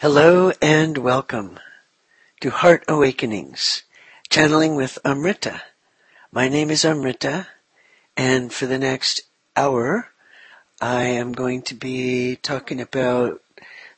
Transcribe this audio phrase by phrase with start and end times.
[0.00, 1.60] Hello and welcome
[2.40, 3.82] to Heart Awakenings,
[4.30, 5.60] channeling with Amrita.
[6.32, 7.48] My name is Amrita,
[8.16, 9.20] and for the next
[9.58, 10.08] hour,
[10.80, 13.42] I am going to be talking about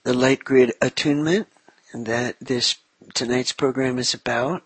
[0.02, 1.46] the light grid attunement
[1.92, 2.78] and that this
[3.14, 4.64] tonight's program is about,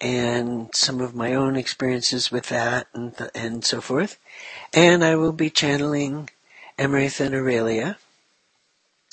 [0.00, 4.18] and some of my own experiences with that and, and so forth.
[4.74, 6.30] And I will be channeling
[6.80, 7.98] Emeritha and Aurelia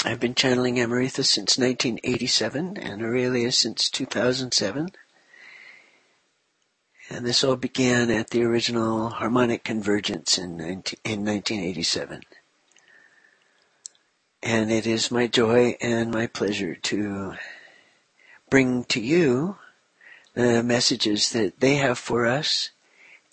[0.05, 4.89] I've been channeling Amartha since 1987 and Aurelia since 2007.
[7.09, 12.21] And this all began at the original harmonic convergence in, 19, in 1987.
[14.41, 17.35] And it is my joy and my pleasure to
[18.49, 19.57] bring to you
[20.33, 22.71] the messages that they have for us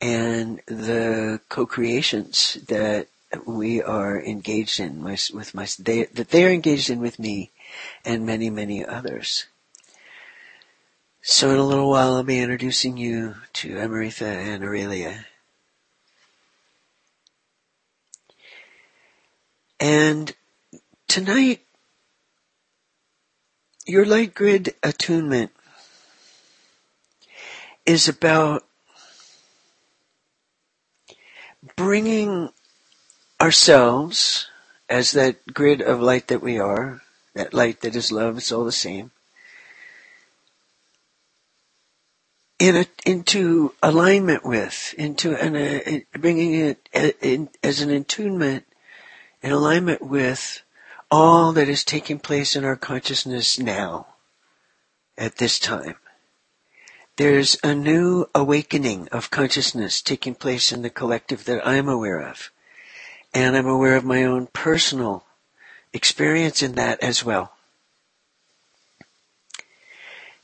[0.00, 3.08] and the co-creations that
[3.46, 7.50] we are engaged in my, with my they, that they are engaged in with me
[8.04, 9.46] and many many others.
[11.22, 15.26] So in a little while I'll be introducing you to Amartha and Aurelia.
[19.78, 20.34] And
[21.08, 21.60] tonight
[23.86, 25.50] your light grid attunement
[27.86, 28.64] is about
[31.76, 32.50] bringing
[33.40, 34.48] ourselves
[34.88, 37.00] as that grid of light that we are,
[37.34, 39.10] that light that is love, it's all the same,
[42.58, 46.88] in a, into alignment with, into an, bringing it
[47.22, 48.66] in, as an attunement,
[49.42, 50.62] in alignment with
[51.10, 54.06] all that is taking place in our consciousness now,
[55.16, 55.96] at this time.
[57.16, 62.50] There's a new awakening of consciousness taking place in the collective that I'm aware of.
[63.32, 65.24] And I'm aware of my own personal
[65.92, 67.52] experience in that as well.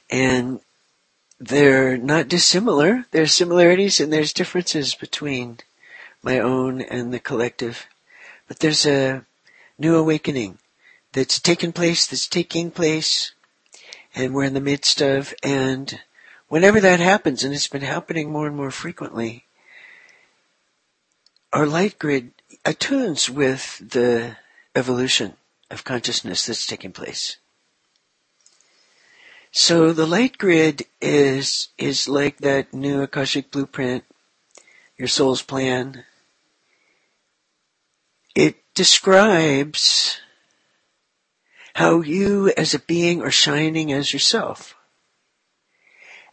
[0.09, 0.61] And
[1.41, 3.07] they're not dissimilar.
[3.11, 5.59] There's similarities and there's differences between
[6.23, 7.87] my own and the collective.
[8.49, 9.25] But there's a
[9.79, 10.59] new awakening
[11.13, 13.33] that's taken place, that's taking place,
[14.15, 16.01] and we're in the midst of, and
[16.49, 19.45] whenever that happens, and it's been happening more and more frequently,
[21.53, 22.33] our light grid
[22.67, 24.37] attunes with the
[24.75, 25.37] evolution
[25.71, 27.37] of consciousness that's taking place.
[29.53, 34.05] So the light grid is, is like that new Akashic blueprint,
[34.99, 36.05] your soul's plan.
[38.35, 40.21] It describes
[41.75, 44.75] how you as a being are shining as yourself.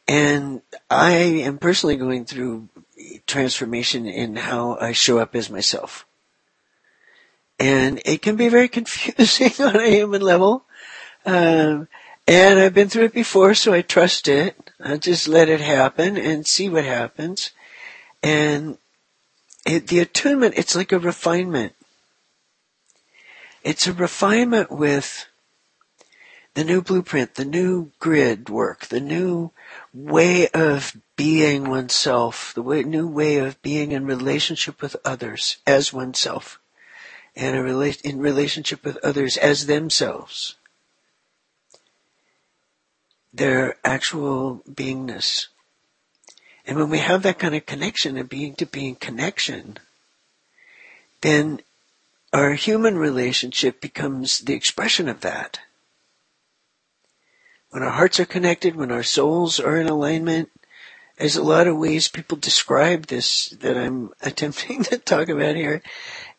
[0.08, 2.70] And I am personally going through
[3.28, 6.06] transformation in how I show up as myself.
[7.60, 10.66] And it can be very confusing on a human level.
[11.26, 11.88] Um,
[12.28, 14.72] and I've been through it before, so I trust it.
[14.80, 17.52] I just let it happen and see what happens.
[18.22, 18.78] And
[19.66, 21.74] it, the attunement, it's like a refinement.
[23.64, 25.28] It's a refinement with
[26.54, 29.52] the new blueprint, the new grid work, the new
[29.94, 35.92] way of being oneself, the way, new way of being in relationship with others as
[35.92, 36.60] oneself,
[37.36, 40.56] and rela- in relationship with others as themselves.
[43.34, 45.48] Their actual beingness.
[46.66, 49.80] And when we have that kind of connection, a being to being connection,
[51.22, 51.62] then
[52.32, 55.60] our human relationship becomes the expression of that
[57.74, 60.52] when our hearts are connected, when our souls are in alignment,
[61.18, 65.82] there's a lot of ways people describe this that I'm attempting to talk about here.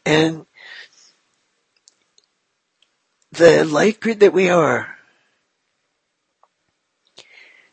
[0.06, 0.46] And
[3.34, 4.96] the light grid that we are,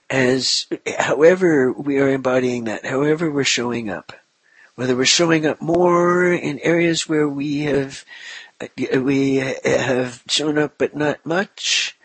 [0.10, 0.66] as
[0.98, 4.12] however we are embodying that, however we're showing up,
[4.76, 8.04] whether we're showing up more in areas where we have
[8.78, 11.96] we have shown up but not much,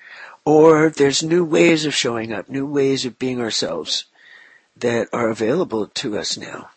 [0.45, 4.05] or there's new ways of showing up, new ways of being ourselves
[4.77, 6.69] that are available to us now.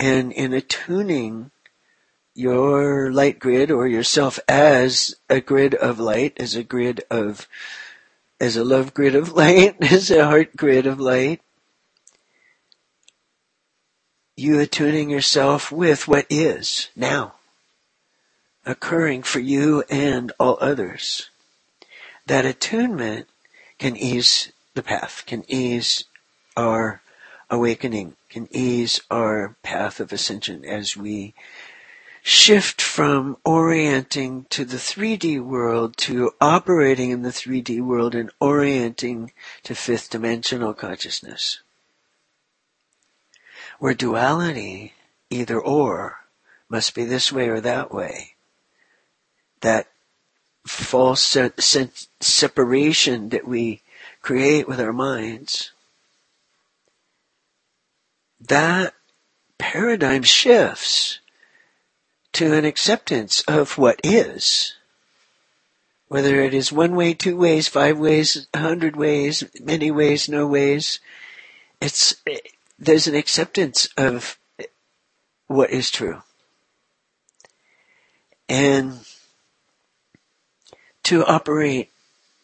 [0.00, 1.51] And in attuning
[2.34, 7.46] your light grid or yourself as a grid of light, as a grid of,
[8.40, 11.40] as a love grid of light, as a heart grid of light,
[14.36, 17.34] you attuning yourself with what is now
[18.64, 21.30] occurring for you and all others.
[22.26, 23.28] That attunement
[23.78, 26.04] can ease the path, can ease
[26.56, 27.02] our
[27.50, 31.34] awakening, can ease our path of ascension as we
[32.22, 39.32] shift from orienting to the 3D world to operating in the 3D world and orienting
[39.64, 41.60] to fifth dimensional consciousness.
[43.80, 44.94] Where duality,
[45.30, 46.20] either or,
[46.68, 48.34] must be this way or that way.
[49.60, 49.88] That
[50.64, 51.90] false se-
[52.20, 53.82] separation that we
[54.20, 55.72] create with our minds,
[58.40, 58.94] that
[59.58, 61.18] paradigm shifts
[62.42, 64.74] to an acceptance of what is.
[66.08, 70.46] Whether it is one way, two ways, five ways, a hundred ways, many ways, no
[70.46, 70.98] ways,
[71.80, 72.16] it's,
[72.78, 74.38] there's an acceptance of
[75.46, 76.22] what is true.
[78.48, 79.06] And
[81.04, 81.90] to operate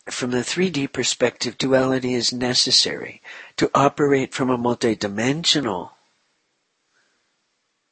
[0.06, 3.20] from the 3D perspective, duality is necessary.
[3.56, 5.90] To operate from a multidimensional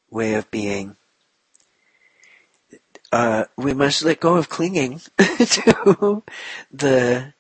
[0.09, 0.97] way of being,
[3.17, 6.23] uh, we must let go of clinging to
[6.71, 7.33] the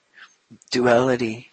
[0.70, 1.50] duality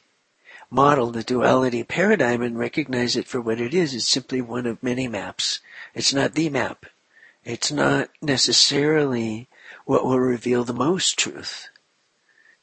[0.71, 3.93] model, the duality paradigm, and recognize it for what it is.
[3.93, 5.59] It's simply one of many maps.
[5.93, 6.85] It's not the map.
[7.43, 9.49] It's not necessarily
[9.83, 11.67] what will reveal the most truth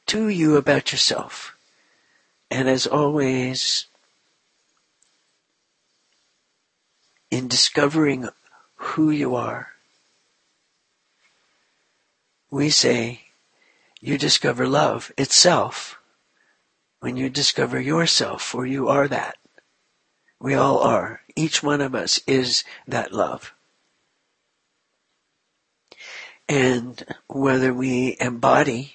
[0.07, 1.55] to you about yourself.
[2.49, 3.85] And as always,
[7.29, 8.29] in discovering
[8.77, 9.70] who you are,
[12.51, 13.21] we say
[14.01, 15.97] you discover love itself
[16.99, 19.37] when you discover yourself, for you are that.
[20.39, 21.21] We all are.
[21.35, 23.53] Each one of us is that love.
[26.47, 28.93] And whether we embody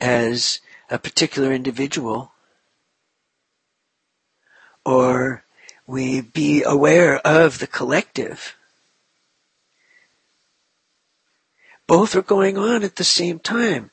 [0.00, 2.32] as a particular individual
[4.84, 5.44] or
[5.86, 8.54] we be aware of the collective,
[11.86, 13.90] both are going on at the same time.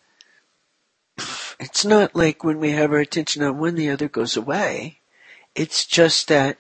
[1.59, 4.99] It's not like when we have our attention on one, the other goes away.
[5.53, 6.57] It's just that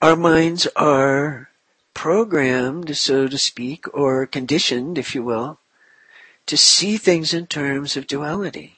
[0.00, 1.50] our minds are
[1.92, 5.58] programmed, so to speak, or conditioned, if you will,
[6.46, 8.76] to see things in terms of duality.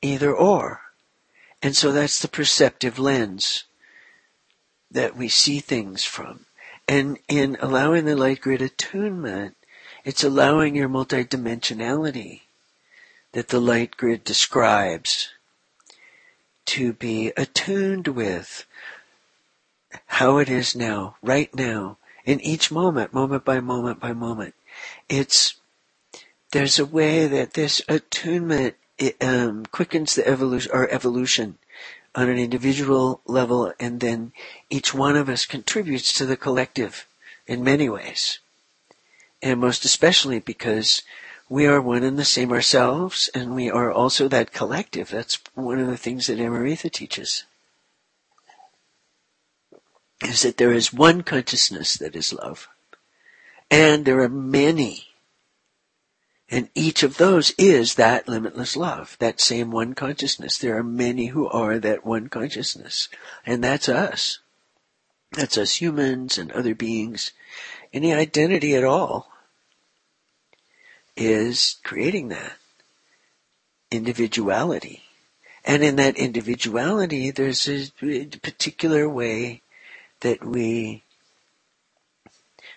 [0.00, 0.80] Either or.
[1.62, 3.64] And so that's the perceptive lens
[4.90, 6.46] that we see things from.
[6.88, 9.56] And in allowing the light grid attunement,
[10.04, 12.42] it's allowing your multidimensionality
[13.32, 15.30] that the light grid describes
[16.64, 18.66] to be attuned with
[20.06, 24.54] how it is now, right now, in each moment, moment by moment by moment.
[25.08, 25.56] It's,
[26.52, 31.58] there's a way that this attunement it, um, quickens the evolution, our evolution
[32.14, 34.32] on an individual level, and then
[34.70, 37.06] each one of us contributes to the collective
[37.46, 38.38] in many ways.
[39.42, 41.02] And most especially because
[41.48, 45.10] we are one and the same ourselves, and we are also that collective.
[45.10, 47.44] That's one of the things that Amaritha teaches
[50.24, 52.68] is that there is one consciousness that is love.
[53.70, 55.08] And there are many.
[56.50, 60.58] And each of those is that limitless love, that same one consciousness.
[60.58, 63.08] There are many who are that one consciousness.
[63.46, 64.38] And that's us.
[65.32, 67.32] That's us humans and other beings.
[67.92, 69.31] Any identity at all
[71.16, 72.56] is creating that
[73.90, 75.02] individuality.
[75.64, 77.90] And in that individuality, there's a
[78.42, 79.62] particular way
[80.20, 81.04] that we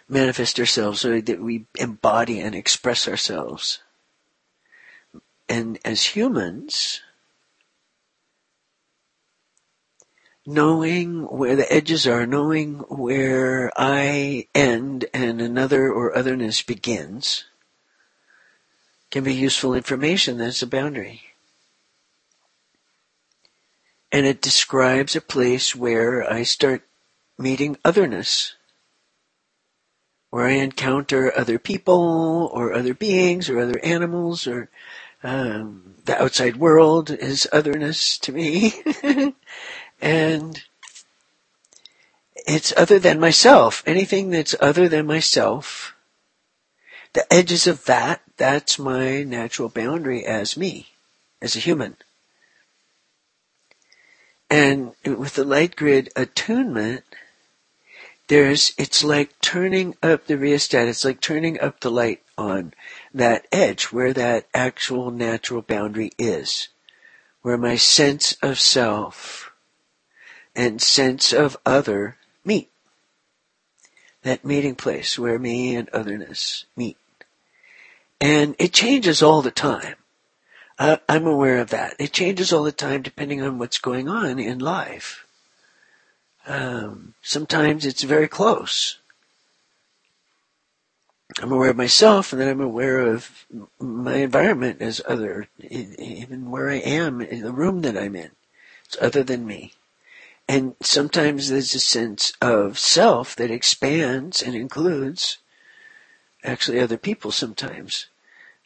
[0.08, 3.80] manifest ourselves or that we embody and express ourselves.
[5.50, 7.02] And as humans,
[10.46, 17.46] knowing where the edges are, knowing where I end and another or otherness begins,
[19.12, 21.22] can be useful information that's a boundary.
[24.12, 26.84] And it describes a place where I start
[27.38, 28.56] meeting otherness,
[30.30, 34.70] where I encounter other people or other beings or other animals or
[35.24, 38.74] um, the outside world is otherness to me.
[40.02, 40.64] and
[42.48, 43.84] it's other than myself.
[43.86, 45.96] Anything that's other than myself,
[47.14, 50.88] the edges of that, that's my natural boundary as me,
[51.42, 51.98] as a human.
[54.50, 57.04] And with the light grid attunement,
[58.28, 62.74] there's, it's like turning up the rheostat, it's like turning up the light on
[63.14, 66.70] that edge where that actual natural boundary is,
[67.42, 69.52] where my sense of self
[70.56, 72.70] and sense of other meet.
[74.24, 76.98] that meeting place where me and otherness meet.
[78.22, 79.96] And it changes all the time.
[80.78, 81.96] Uh, I'm aware of that.
[82.00, 85.26] It changes all the time depending on what's going on in life.
[86.48, 89.00] Um, sometimes it's very close.
[91.42, 93.46] I'm aware of myself, and then I'm aware of
[93.80, 98.32] my environment as other, even where I am, in the room that I'm in.
[98.86, 99.74] It's other than me.
[100.48, 105.40] And sometimes there's a sense of self that expands and includes
[106.46, 108.08] actually other people sometimes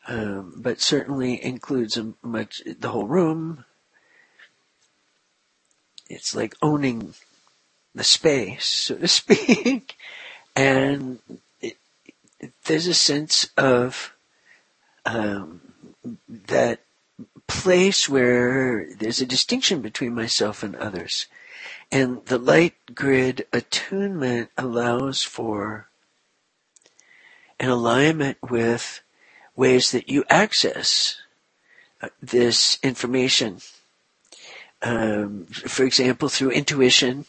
[0.10, 3.64] um, but certainly includes much the whole room.
[6.10, 7.14] It's like owning
[7.94, 9.96] the space, so to speak,
[10.56, 11.20] and
[11.62, 11.78] it,
[12.40, 14.14] it, there's a sense of
[15.06, 15.62] um,
[16.28, 16.80] that
[17.48, 21.28] place where there's a distinction between myself and others.
[21.92, 25.89] And the light grid attunement allows for
[27.60, 29.02] an alignment with
[29.56, 31.18] ways that you access
[32.02, 33.60] uh, this information.
[34.82, 37.26] Um, for example, through intuition,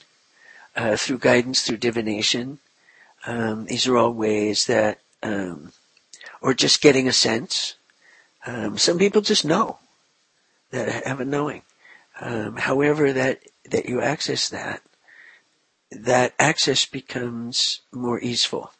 [0.76, 2.58] uh, through guidance, through divination.
[3.26, 5.72] Um, these are all ways that, um,
[6.40, 7.74] or just getting a sense.
[8.46, 9.78] Um, some people just know
[10.70, 11.62] that have a knowing.
[12.20, 14.82] Um, however, that that you access that,
[15.90, 18.72] that access becomes more easeful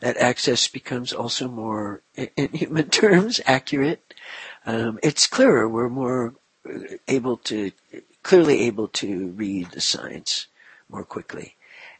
[0.00, 4.14] that access becomes also more, in human terms, accurate.
[4.66, 5.68] Um, it's clearer.
[5.68, 6.34] We're more
[7.06, 7.72] able to,
[8.22, 10.46] clearly able to read the signs
[10.88, 11.54] more quickly.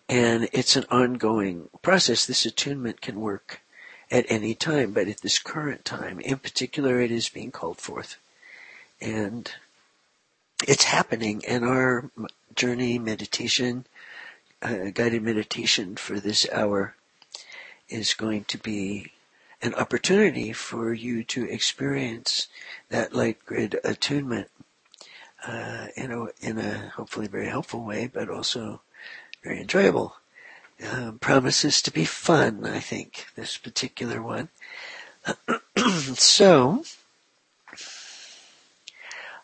[0.09, 2.25] And it's an ongoing process.
[2.25, 3.61] This attunement can work
[4.11, 8.17] at any time, but at this current time, in particular, it is being called forth.
[9.01, 9.51] And
[10.67, 12.11] it's happening in our
[12.55, 13.87] journey meditation,
[14.63, 16.95] uh, guided meditation for this hour
[17.89, 19.13] is going to be
[19.61, 22.49] an opportunity for you to experience
[22.91, 24.49] that light grid attunement
[25.47, 28.81] uh, in a in a hopefully very helpful way, but also
[29.43, 30.17] very enjoyable.
[30.93, 34.49] Um, promises to be fun, I think, this particular one.
[36.15, 36.85] so,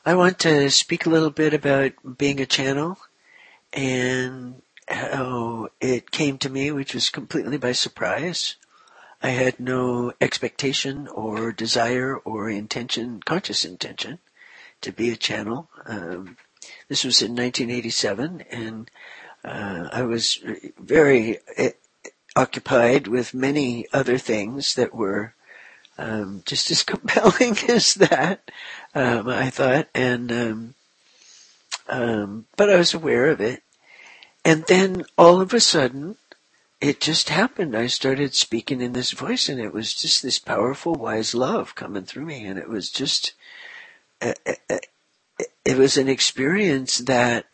[0.06, 2.98] I want to speak a little bit about being a channel
[3.72, 8.56] and how it came to me, which was completely by surprise.
[9.22, 14.18] I had no expectation or desire or intention, conscious intention,
[14.82, 15.70] to be a channel.
[15.86, 16.36] Um,
[16.88, 18.90] this was in 1987, and
[19.44, 20.40] uh, I was
[20.78, 21.70] very uh,
[22.36, 25.34] occupied with many other things that were
[25.96, 28.50] um, just as compelling as that.
[28.94, 30.74] Um, I thought, and um,
[31.88, 33.62] um, but I was aware of it,
[34.44, 36.16] and then all of a sudden,
[36.80, 37.74] it just happened.
[37.74, 42.04] I started speaking in this voice and it was just this powerful, wise love coming
[42.04, 42.44] through me.
[42.44, 43.32] And it was just,
[44.20, 44.78] uh, uh, uh,
[45.64, 47.46] it was an experience that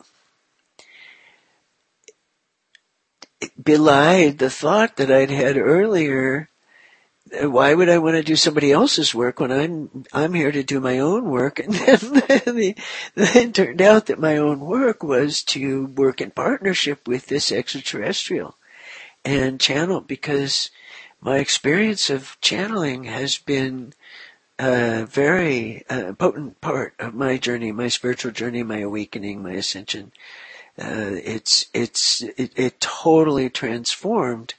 [3.61, 6.49] belied the thought that I'd had earlier
[7.39, 10.79] why would I want to do somebody else's work when I'm I'm here to do
[10.79, 11.59] my own work?
[11.59, 11.97] And then,
[12.45, 12.75] the,
[13.15, 18.55] it turned out that my own work was to work in partnership with this extraterrestrial
[19.23, 20.71] and channel because
[21.21, 23.93] my experience of channeling has been
[24.59, 30.11] a very uh, potent part of my journey, my spiritual journey, my awakening, my ascension.
[30.77, 34.55] Uh, it's it's it, it totally transformed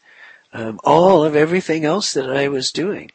[0.52, 3.11] um, all of everything else that I was doing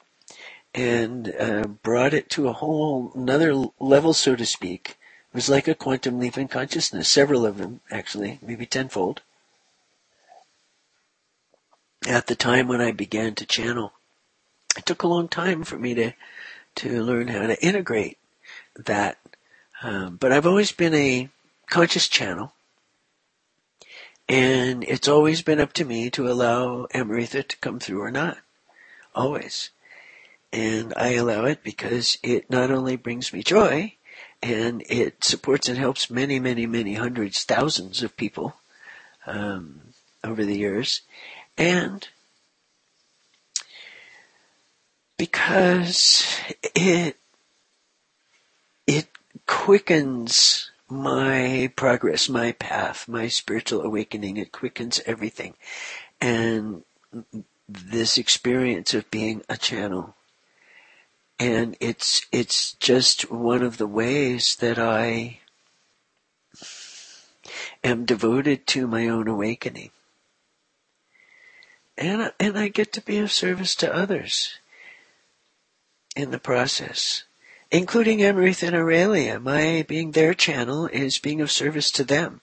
[0.73, 4.97] and uh, brought it to a whole another level, so to speak.
[5.31, 9.21] It was like a quantum leap in consciousness, several of them actually, maybe tenfold.
[12.07, 13.93] At the time when I began to channel,
[14.77, 16.13] it took a long time for me to
[16.75, 18.19] to learn how to integrate
[18.75, 19.17] that.
[19.81, 21.29] Um, but I've always been a
[21.69, 22.53] conscious channel,
[24.29, 28.37] and it's always been up to me to allow Amritha to come through or not.
[29.15, 29.69] Always.
[30.51, 33.93] And I allow it because it not only brings me joy,
[34.41, 38.55] and it supports and helps many, many, many hundreds, thousands of people
[39.25, 39.81] um,
[40.23, 41.01] over the years,
[41.57, 42.07] and
[45.17, 46.25] because
[46.75, 47.17] it
[48.85, 49.07] it
[49.47, 54.37] quickens my progress, my path, my spiritual awakening.
[54.37, 55.55] It quickens everything.
[56.21, 56.83] And
[57.67, 60.15] this experience of being a channel.
[61.39, 65.39] And it's, it's just one of the ways that I
[67.83, 69.91] am devoted to my own awakening.
[71.97, 74.59] and, and I get to be of service to others
[76.15, 77.23] in the process,
[77.71, 79.39] including Emerith and Aurelia.
[79.39, 82.41] My being their channel is being of service to them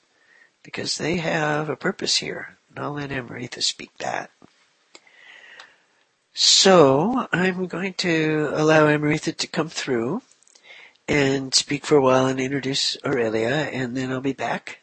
[0.62, 2.56] because they have a purpose here.
[2.70, 4.30] And I'll let Emerith speak that.
[6.36, 10.22] So I'm going to allow Emeritha to come through
[11.06, 14.80] and speak for a while and introduce Aurelia, and then I'll be back.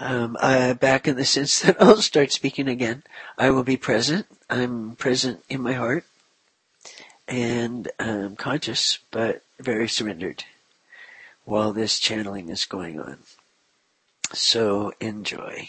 [0.00, 3.02] Um, back in the sense that I'll start speaking again.
[3.36, 4.26] I will be present.
[4.48, 6.06] I'm present in my heart
[7.28, 10.44] and um, conscious, but very surrendered
[11.44, 13.18] while this channeling is going on.
[14.32, 15.68] So enjoy.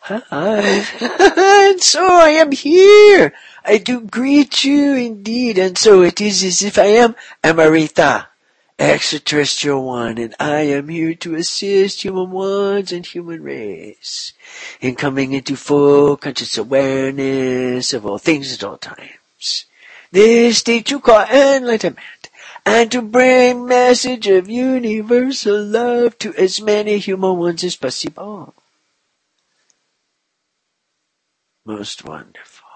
[0.00, 0.84] Hi.
[1.70, 3.32] and so I am here.
[3.64, 5.58] I do greet you indeed.
[5.58, 8.26] And so it is as if I am Amrita,
[8.82, 14.32] extraterrestrial one, and I am here to assist human ones and human race
[14.80, 19.66] in coming into full conscious awareness of all things at all times.
[20.10, 22.28] This state you call enlightenment,
[22.66, 28.54] and to bring message of universal love to as many human ones as possible.
[31.64, 32.68] Most wonderful.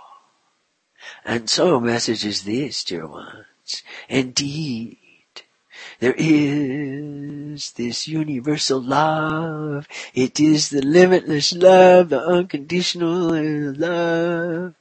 [1.24, 3.82] And so message is this, dear ones.
[4.08, 4.98] Indeed,
[5.98, 9.88] there is this universal love.
[10.14, 14.74] It is the limitless love, the unconditional love.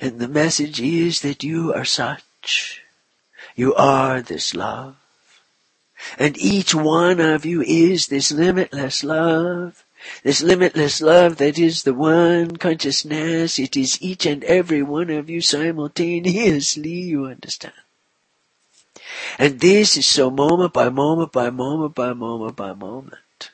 [0.00, 2.82] And the message is that you are such.
[3.56, 4.96] You are this love.
[6.18, 9.84] And each one of you is this limitless love.
[10.22, 15.28] This limitless love that is the one consciousness, it is each and every one of
[15.28, 17.74] you simultaneously, you understand.
[19.38, 23.50] And this is so moment by moment by moment by moment by moment.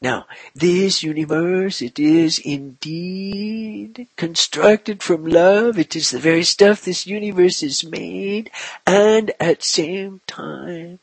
[0.00, 5.78] Now, this universe, it is indeed constructed from love.
[5.78, 8.50] It is the very stuff this universe is made.
[8.84, 10.98] And at same time,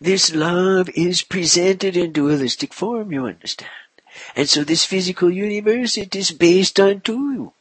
[0.00, 3.70] this love is presented in dualistic form, you understand.
[4.36, 7.52] And so this physical universe, it is based on two.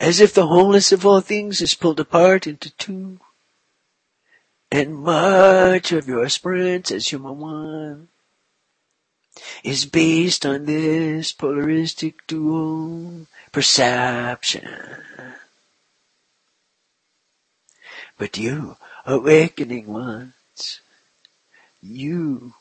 [0.00, 3.18] As if the wholeness of all things is pulled apart into two.
[4.70, 8.08] And much of your experience as human one
[9.62, 14.68] is based on this polaristic dual perception.
[18.18, 20.80] But you, awakening ones,
[21.80, 22.54] you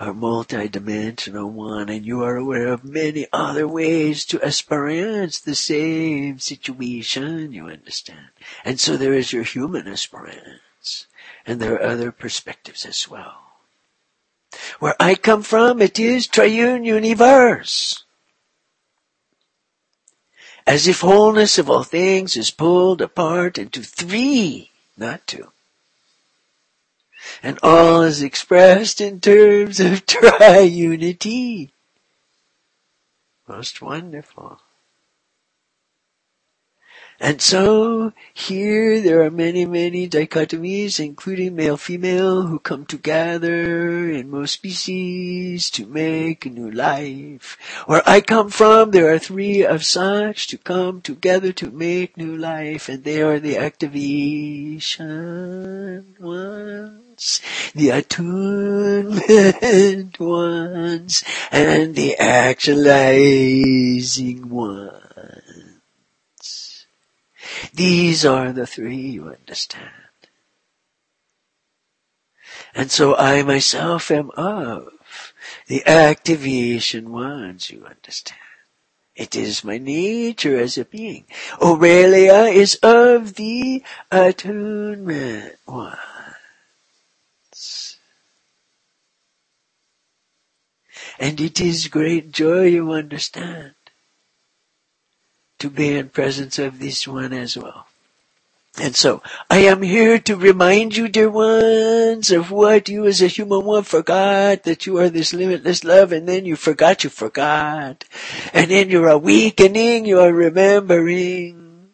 [0.00, 6.38] are multidimensional one and you are aware of many other ways to experience the same
[6.40, 8.28] situation, you understand.
[8.64, 11.06] And so there is your human experience
[11.46, 13.42] and there are other perspectives as well.
[14.80, 18.04] Where I come from, it is triune universe.
[20.66, 25.52] As if wholeness of all things is pulled apart into three, not two
[27.42, 31.70] and all is expressed in terms of triunity.
[33.48, 34.60] Most wonderful.
[37.22, 44.28] And so here there are many, many dichotomies, including male, female, who come together in
[44.28, 47.56] most species to make a new life.
[47.86, 52.36] Where I come from, there are three of such to come together to make new
[52.36, 54.96] life, and they are the activation
[57.74, 59.20] the attunement
[60.18, 65.02] ones, and the actualizing ones.
[67.74, 69.90] These are the three you understand.
[72.74, 74.88] And so I myself am of
[75.68, 78.38] the activation ones you understand.
[79.14, 81.26] It is my nature as a being.
[81.60, 85.98] Aurelia is of the attunement ones.
[91.22, 93.74] And it is great joy you understand
[95.60, 97.86] to be in presence of this one as well.
[98.80, 103.28] And so, I am here to remind you, dear ones, of what you as a
[103.28, 108.02] human one forgot, that you are this limitless love, and then you forgot you forgot.
[108.52, 111.90] And in your awakening, you are remembering.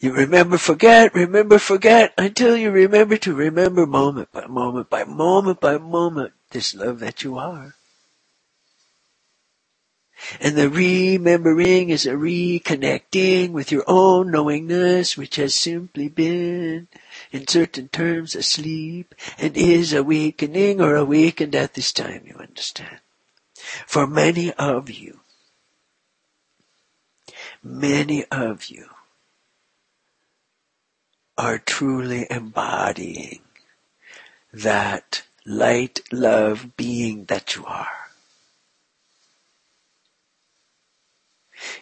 [0.00, 5.60] You remember, forget, remember, forget, until you remember to remember moment by moment by moment
[5.60, 7.74] by moment, this love that you are.
[10.40, 16.88] And the remembering is a reconnecting with your own knowingness, which has simply been,
[17.30, 22.98] in certain terms, asleep, and is awakening or awakened at this time, you understand.
[23.86, 25.20] For many of you,
[27.62, 28.86] many of you
[31.36, 33.40] are truly embodying
[34.52, 37.88] that light, love being that you are.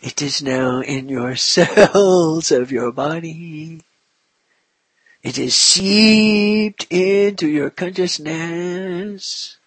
[0.02, 3.82] It is now in your cells of your body.
[5.22, 9.58] It is seeped into your consciousness.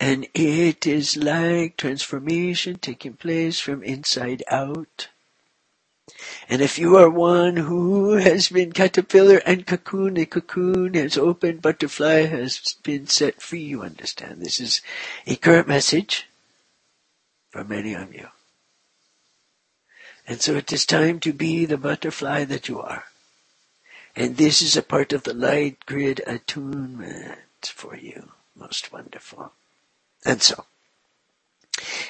[0.00, 5.08] And it is like transformation taking place from inside out.
[6.48, 11.62] And if you are one who has been caterpillar and cocoon, a cocoon has opened,
[11.62, 14.40] butterfly has been set free, you understand.
[14.40, 14.82] This is
[15.26, 16.28] a current message
[17.50, 18.28] for many of you.
[20.26, 23.04] And so it is time to be the butterfly that you are.
[24.14, 28.32] And this is a part of the light grid attunement for you.
[28.54, 29.52] Most wonderful.
[30.24, 30.66] And so,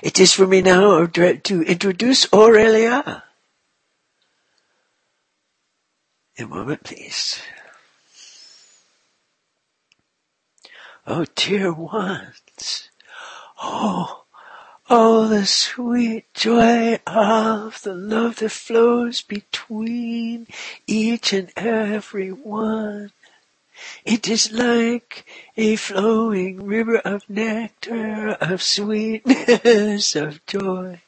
[0.03, 3.23] it is for me now to introduce Aurelia.
[6.43, 7.41] A moment, please.
[11.07, 12.91] Oh, dear ones.
[13.63, 14.25] Oh,
[14.91, 20.49] oh, the sweet joy of the love that flows between
[20.89, 23.13] each and every one.
[24.05, 25.25] It is like
[25.57, 31.03] a flowing river of nectar, of sweetness, of joy.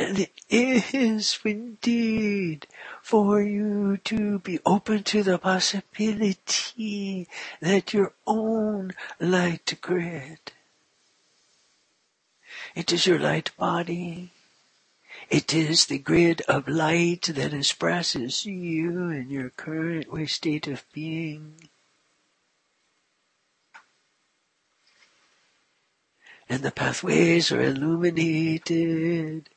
[0.00, 2.66] And it is indeed
[3.02, 7.28] for you to be open to the possibility
[7.60, 10.52] that your own light grid,
[12.74, 14.32] it is your light body,
[15.28, 21.68] it is the grid of light that expresses you in your current state of being.
[26.48, 29.50] And the pathways are illuminated.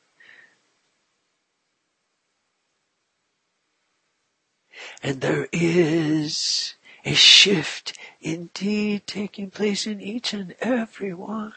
[5.02, 11.52] And there is a shift indeed taking place in each and every one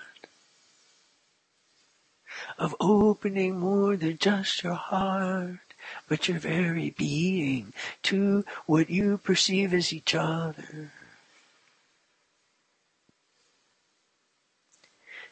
[2.57, 5.59] of opening more than just your heart,
[6.07, 10.91] but your very being to what you perceive as each other.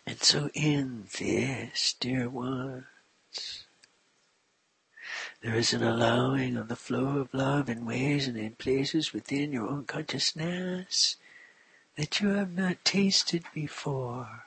[0.06, 3.65] And so in this, dear ones,
[5.46, 9.54] there is an allowing of the flow of love in ways and in places within
[9.54, 11.18] your own consciousness
[11.96, 14.44] that you have not tasted before.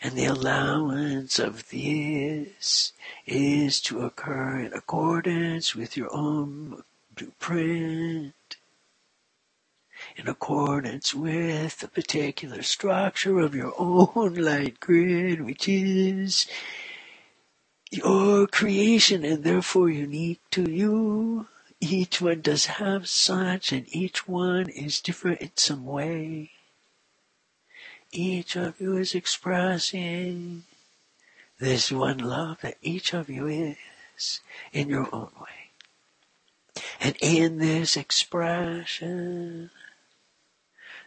[0.00, 2.92] And the allowance of this
[3.26, 8.55] is to occur in accordance with your own blueprint,
[10.16, 16.46] in accordance with the particular structure of your own light grid, which is
[17.90, 21.46] your creation and therefore unique to you.
[21.80, 26.50] Each one does have such and each one is different in some way.
[28.10, 30.64] Each of you is expressing
[31.58, 34.40] this one love that each of you is
[34.72, 35.66] in your own way.
[37.00, 39.70] And in this expression,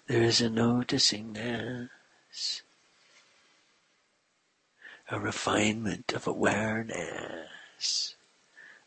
[0.10, 1.90] there is a noticingness,
[5.12, 8.16] a refinement of awareness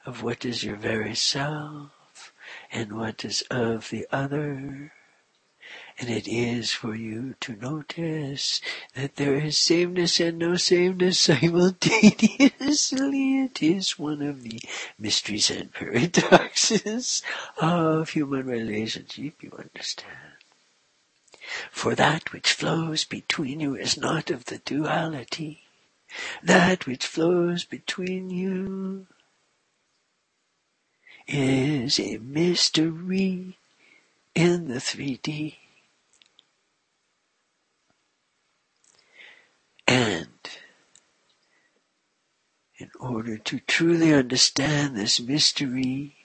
[0.05, 2.33] of what is your very self
[2.73, 4.93] and what is of the other
[5.97, 8.61] and it is for you to notice
[8.95, 13.45] that there is sameness and no sameness simultaneously.
[13.45, 14.61] It is one of the
[14.99, 17.23] mysteries and paradoxes
[17.59, 20.32] of human relationship, you understand.
[21.71, 25.63] For that which flows between you is not of the duality.
[26.43, 29.07] That which flows between you
[31.27, 33.59] is a mystery
[34.35, 35.57] in the 3D.
[39.87, 40.29] And
[42.79, 46.22] in order to truly understand this mystery,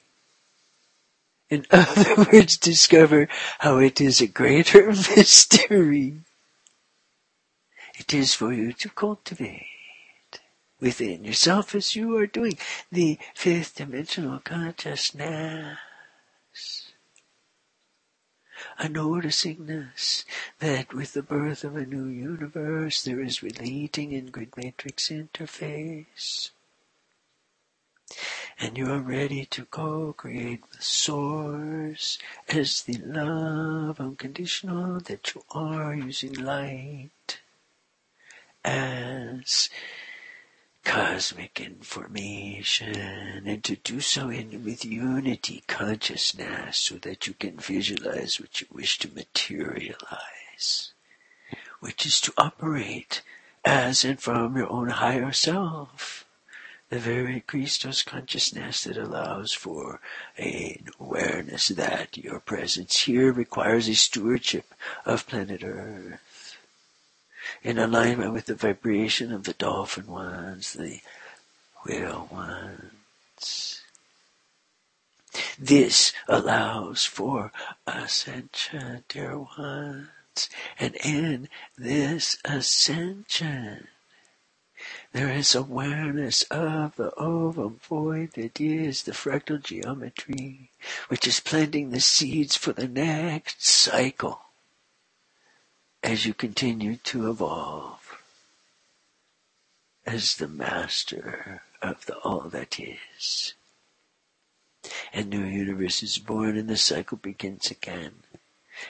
[1.49, 3.27] in other words, discover
[3.59, 6.15] how it is a greater mystery,
[7.97, 9.65] it is for you to cultivate
[10.79, 12.57] within yourself as you are doing
[12.91, 15.77] the fifth dimensional consciousness.
[18.79, 20.25] A noticingness
[20.59, 26.49] that with the birth of a new universe there is relating in grid matrix interface.
[28.59, 32.17] And you are ready to co-create with Source
[32.49, 37.39] as the love unconditional that you are using light
[38.63, 39.69] as
[40.83, 48.39] cosmic information and to do so in with unity consciousness so that you can visualize
[48.39, 50.93] what you wish to materialize,
[51.81, 53.21] which is to operate
[53.65, 56.26] as and from your own higher self.
[56.89, 59.99] The very Christos consciousness that allows for
[60.37, 64.73] an awareness that your presence here requires a stewardship
[65.05, 66.55] of planet Earth
[67.61, 71.01] in alignment with the vibration of the dolphin ones, the
[71.85, 73.81] whale ones.
[75.59, 77.51] This allows for
[77.85, 83.89] ascension, dear ones, and in this ascension,
[85.11, 90.71] there is awareness of the ovum void that is the fractal geometry,
[91.07, 94.41] which is planting the seeds for the next cycle
[96.03, 98.21] as you continue to evolve
[100.05, 103.53] as the master of the all that is.
[105.13, 108.23] A new universe is born and the cycle begins again.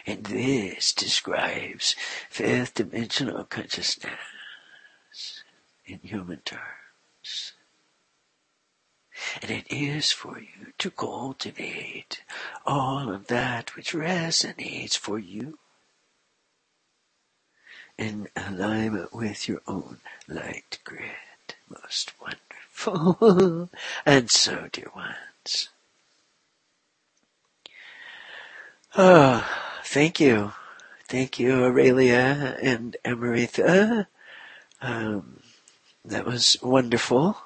[0.05, 1.95] And this describes
[2.29, 4.19] fifth dimensional consciousness
[5.88, 7.54] in human terms.
[9.41, 12.23] And it is for you to cultivate
[12.65, 15.58] all of that which resonates for you
[17.97, 21.56] in alignment with your own light grid.
[21.69, 23.69] Most wonderful.
[24.06, 25.69] and so, dear ones.
[28.95, 29.47] Ah,
[29.80, 30.54] oh, thank you.
[31.08, 34.08] Thank you, Aurelia and Amaritha.
[34.82, 35.41] Um,
[36.08, 37.38] that was wonderful.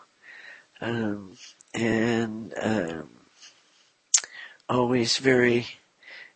[0.80, 1.38] Um,
[1.74, 3.10] and um,
[4.70, 5.68] always very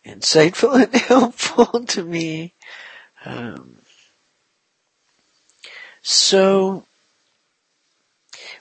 [0.04, 2.52] insightful and helpful to me.
[3.24, 3.76] Um,
[6.02, 6.84] so,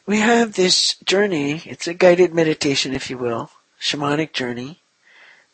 [0.08, 4.80] we have this journey, it's a guided meditation, if you will, shamanic journey,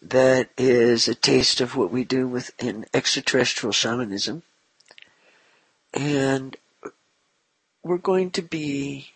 [0.01, 4.43] that is a taste of what we do within extraterrestrial shamanism.
[5.93, 6.55] And
[7.83, 9.11] we're going to be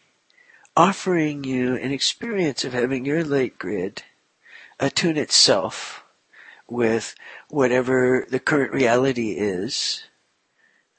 [0.75, 4.03] offering you an experience of having your light grid
[4.79, 6.03] attune itself
[6.67, 7.15] with
[7.47, 10.05] whatever the current reality is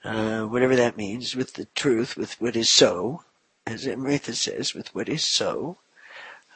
[0.07, 3.25] uh, whatever that means, with the truth, with what is so,
[3.67, 5.79] as Amrita says, with what is so.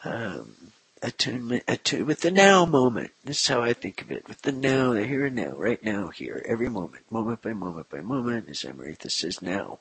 [0.04, 3.10] Um, attunement, attune with the now moment.
[3.24, 4.28] This is how I think of it.
[4.28, 7.90] With the now, the here and now, right now, here, every moment, moment by moment
[7.90, 9.80] by moment, as Amrita says now.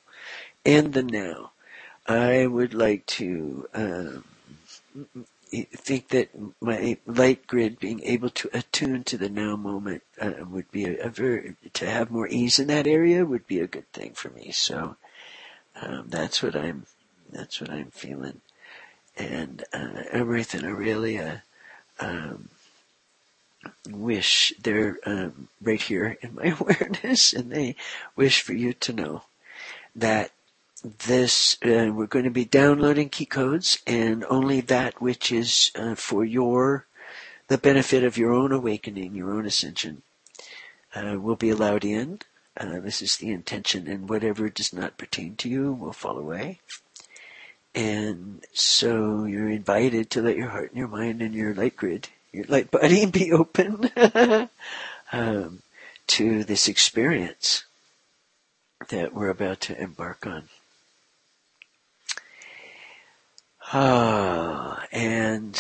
[0.66, 1.52] And the now.
[2.08, 4.24] I would like to um,
[5.52, 6.30] think that
[6.62, 11.06] my light grid being able to attune to the now moment uh, would be a,
[11.06, 14.30] a, very to have more ease in that area would be a good thing for
[14.30, 14.52] me.
[14.52, 14.96] So
[15.82, 16.86] um, that's what I'm
[17.32, 18.42] that's what I'm feeling,
[19.18, 21.44] and uh, everything Aurelia
[22.00, 22.50] um,
[23.90, 27.76] wish they're um, right here in my awareness, and they
[28.16, 29.24] wish for you to know
[29.96, 30.32] that
[30.82, 35.96] this uh, we're going to be downloading key codes and only that which is uh,
[35.96, 36.86] for your
[37.48, 40.04] the benefit of your own awakening your own ascension
[40.96, 42.20] uh, will be allowed in.
[42.58, 46.60] Uh, this is the intention and whatever does not pertain to you will fall away.
[47.76, 52.10] And so you're invited to let your heart and your mind and your light grid
[52.32, 53.90] your light body be open
[55.12, 55.62] um,
[56.08, 57.66] to this experience
[58.90, 60.50] that we're about to embark on
[63.72, 65.56] Ah, and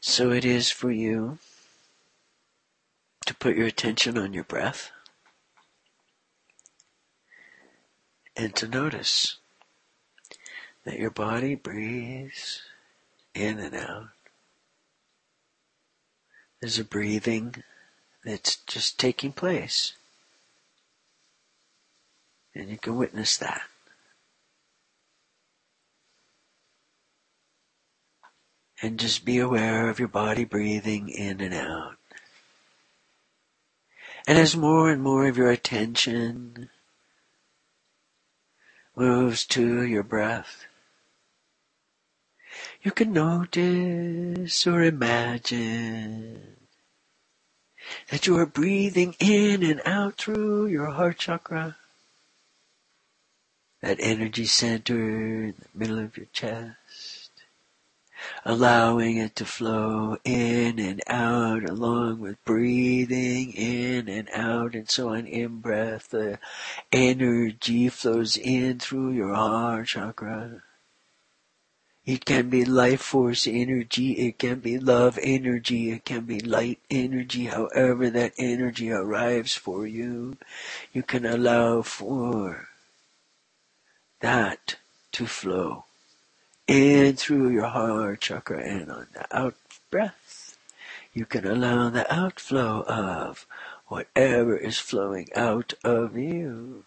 [0.00, 1.38] so it is for you
[3.26, 4.90] to put your attention on your breath
[8.38, 9.36] and to notice
[10.86, 12.62] that your body breathes
[13.34, 14.08] in and out.
[16.60, 17.64] There's a breathing
[18.24, 19.92] that's just taking place.
[22.54, 23.60] And you can witness that.
[28.82, 31.96] And just be aware of your body breathing in and out.
[34.26, 36.68] And as more and more of your attention
[38.98, 40.66] moves to your breath.
[42.82, 46.56] You can notice or imagine
[48.10, 51.76] that you are breathing in and out through your heart chakra.
[53.82, 56.77] That energy center in the middle of your chest.
[58.44, 65.10] Allowing it to flow in and out along with breathing in and out and so
[65.10, 66.10] on in breath.
[66.10, 66.38] The
[66.92, 70.62] energy flows in through your heart chakra
[72.08, 76.78] it can be life force energy, it can be love energy, it can be light
[76.90, 80.38] energy, however that energy arrives for you.
[80.90, 82.68] You can allow for
[84.20, 84.76] that
[85.12, 85.84] to flow
[86.68, 89.56] in through your heart chakra and on the out
[89.90, 90.58] breath.
[91.12, 93.46] You can allow the outflow of
[93.86, 96.84] whatever is flowing out of you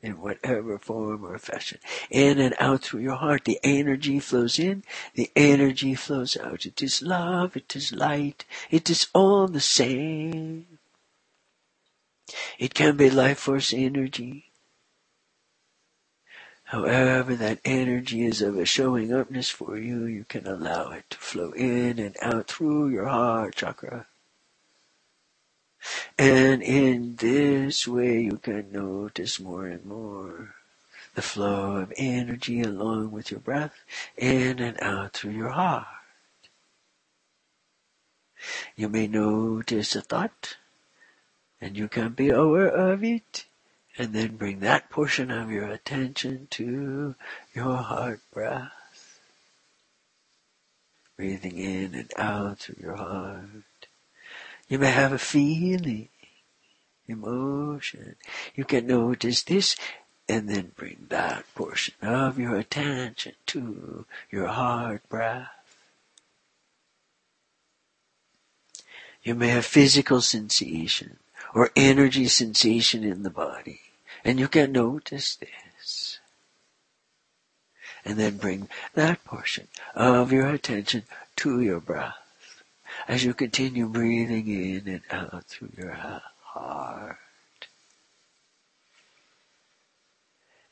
[0.00, 1.78] in whatever form or fashion.
[2.10, 6.64] In and out through your heart, the energy flows in, the energy flows out.
[6.64, 10.78] It is love, it is light, it is all the same.
[12.58, 14.49] It can be life force energy.
[16.70, 21.18] However, that energy is of a showing upness for you, you can allow it to
[21.18, 24.06] flow in and out through your heart chakra.
[26.16, 30.54] And in this way you can notice more and more
[31.16, 33.74] the flow of energy along with your breath
[34.16, 35.88] in and out through your heart.
[38.76, 40.56] You may notice a thought
[41.60, 43.46] and you can be aware of it
[44.00, 47.14] and then bring that portion of your attention to
[47.54, 49.20] your heart breath.
[51.18, 53.44] Breathing in and out through your heart.
[54.70, 56.08] You may have a feeling,
[57.08, 58.16] emotion.
[58.54, 59.76] You can notice this
[60.26, 65.50] and then bring that portion of your attention to your heart breath.
[69.22, 71.18] You may have physical sensation
[71.54, 73.80] or energy sensation in the body,
[74.24, 76.18] and you can notice this.
[78.04, 81.04] And then bring that portion of your attention
[81.36, 82.16] to your breath
[83.06, 87.18] as you continue breathing in and out through your heart.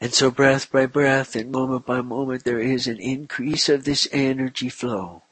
[0.01, 4.09] And so breath by breath and moment by moment there is an increase of this
[4.13, 5.23] energy flow.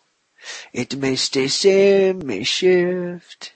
[0.73, 3.53] It may stay same, may shift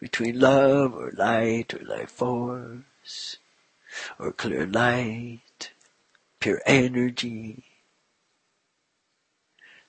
[0.00, 3.38] between love or light or life force
[4.18, 5.70] or clear light,
[6.40, 7.64] pure energy,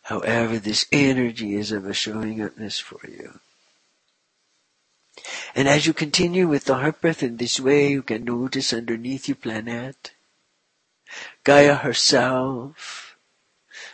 [0.10, 3.40] However, this energy is of a showing upness for you.
[5.54, 9.30] And as you continue with the heart breath in this way, you can notice underneath
[9.30, 10.14] you planet,
[11.44, 13.18] Gaia herself,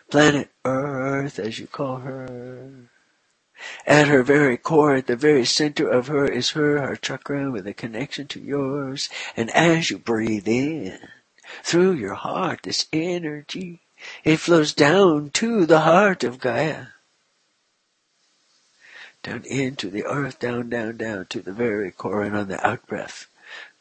[0.10, 2.90] planet Earth as you call her.
[3.88, 7.68] At her very core, at the very center of her is her heart chakra with
[7.68, 9.10] a connection to yours.
[9.36, 11.00] And as you breathe in
[11.64, 13.82] through your heart, this energy
[14.24, 16.88] it flows down to the heart of Gaia.
[19.24, 22.86] Down into the earth, down, down, down to the very core and on the out
[22.86, 23.28] breath.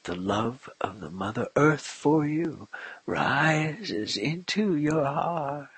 [0.04, 2.68] The love of the Mother Earth for you
[3.06, 5.68] rises into your heart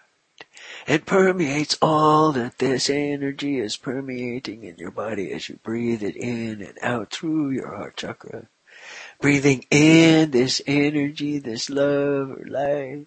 [0.86, 6.16] and permeates all that this energy is permeating in your body as you breathe it
[6.16, 8.46] in and out through your heart chakra.
[9.20, 13.06] Breathing in this energy, this love or light,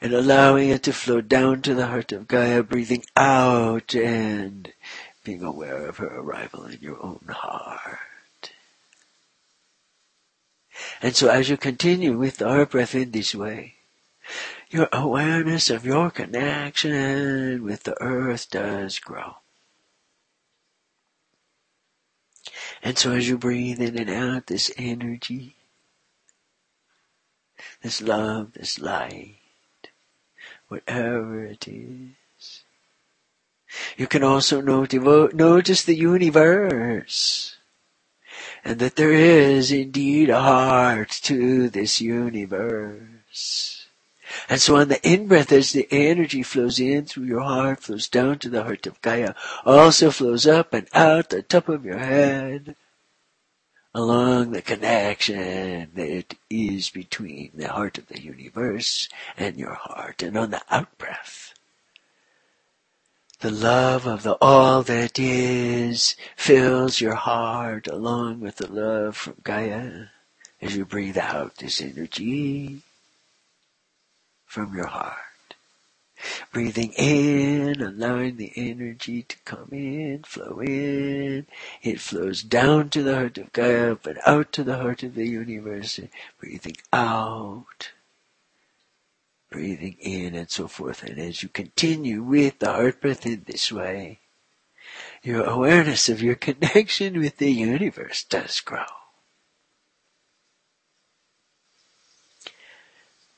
[0.00, 4.72] and allowing it to flow down to the heart of Gaia, breathing out and
[5.24, 8.52] being aware of her arrival in your own heart.
[11.00, 13.74] And so as you continue with the heart breath in this way,
[14.74, 19.36] your awareness of your connection with the earth does grow.
[22.82, 25.54] And so as you breathe in and out this energy,
[27.82, 29.36] this love, this light,
[30.66, 32.64] whatever it is.
[33.96, 37.56] You can also notice the universe
[38.64, 43.73] and that there is indeed a heart to this universe.
[44.48, 48.38] And so on the in-breath, as the energy flows in through your heart, flows down
[48.40, 52.76] to the heart of Gaia, also flows up and out the top of your head,
[53.94, 60.22] along the connection that is between the heart of the universe and your heart.
[60.22, 61.54] And on the out-breath,
[63.40, 69.34] the love of the all that is fills your heart along with the love from
[69.44, 70.06] Gaia
[70.60, 72.80] as you breathe out this energy
[74.54, 75.16] from your heart.
[76.52, 81.48] Breathing in, allowing the energy to come in, flow in.
[81.82, 85.26] It flows down to the heart of Gaia, but out to the heart of the
[85.26, 85.98] universe.
[86.38, 87.90] Breathing out,
[89.50, 91.02] breathing in, and so forth.
[91.02, 94.20] And as you continue with the heart breath in this way,
[95.24, 98.84] your awareness of your connection with the universe does grow.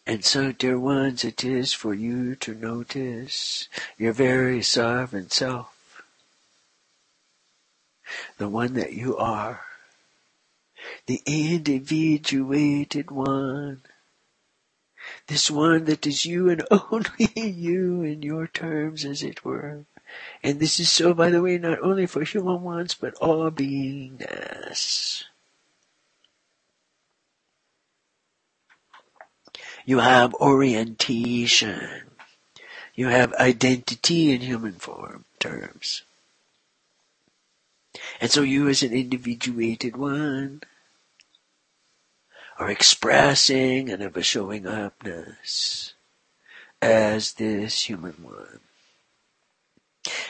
[0.09, 6.02] And so, dear ones, it is for you to notice your very sovereign self,
[8.38, 9.62] the one that you are,
[11.07, 13.82] the individuated one,
[15.26, 19.86] this one that is you and only you in your terms, as it were.
[20.40, 25.24] And this is so, by the way, not only for human ones, but all beingness.
[29.87, 32.03] You have orientation.
[32.97, 36.03] You have identity in human form terms.
[38.20, 40.62] And so you as an individuated one
[42.59, 45.95] are expressing and a showing upness
[46.82, 48.65] as this human one.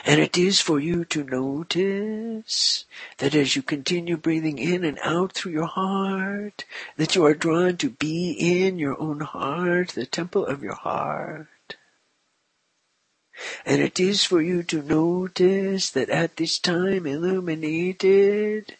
[0.05, 2.85] And it is for you to notice
[3.17, 6.65] that as you continue breathing in and out through your heart,
[6.95, 11.47] that you are drawn to be in your own heart, the temple of your heart.
[13.65, 18.77] And it is for you to notice that at this time illuminated,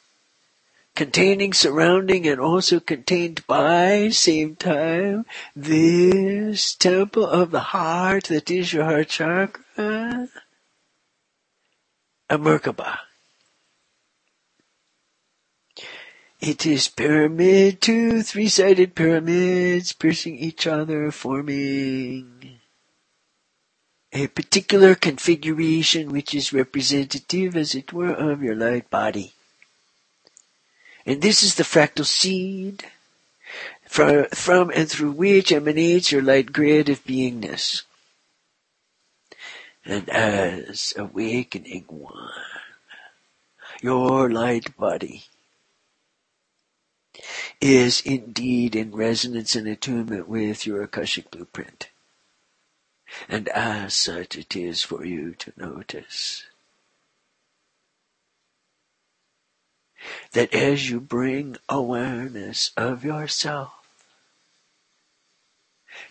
[0.96, 5.26] containing, surrounding, and also contained by, same time,
[5.56, 10.30] this temple of the heart that is your heart chakra,
[12.30, 13.00] a.
[16.40, 22.60] It is pyramid, two three-sided pyramids piercing each other, forming
[24.14, 29.34] a particular configuration which is representative, as it were, of your light body.
[31.06, 32.86] And this is the fractal seed
[33.88, 37.84] from and through which emanates your light grid of beingness
[39.88, 42.30] and as awakening one,
[43.82, 45.24] your light body
[47.62, 51.90] is indeed in resonance and attunement with your Akashic blueprint.
[53.30, 56.46] And as such it is for you to notice
[60.34, 63.77] that as you bring awareness of yourself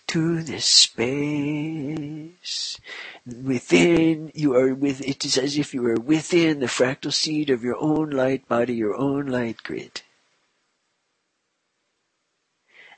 [0.07, 1.59] to this space.
[3.25, 7.63] Within, you are with, it is as if you are within the fractal seed of
[7.63, 10.01] your own light body, your own light grid.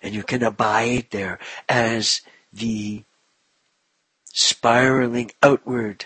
[0.01, 2.21] And you can abide there as
[2.53, 3.03] the
[4.25, 6.05] spiraling outward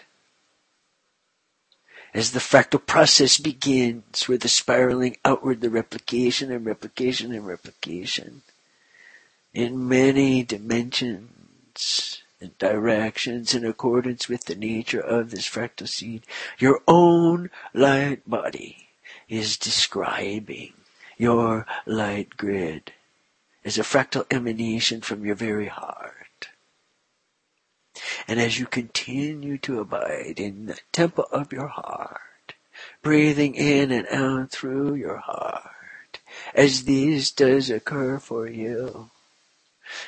[2.13, 8.43] as the fractal process begins, where the spiraling outward, the replication and replication and replication
[9.53, 16.23] in many dimensions and directions in accordance with the nature of this fractal seed.
[16.59, 18.89] Your own light body
[19.29, 20.73] is describing
[21.17, 22.91] your light grid
[23.63, 26.49] as a fractal emanation from your very heart.
[28.27, 32.55] And as you continue to abide in the temple of your heart,
[33.01, 36.19] breathing in and out through your heart,
[36.53, 39.11] as this does occur for you,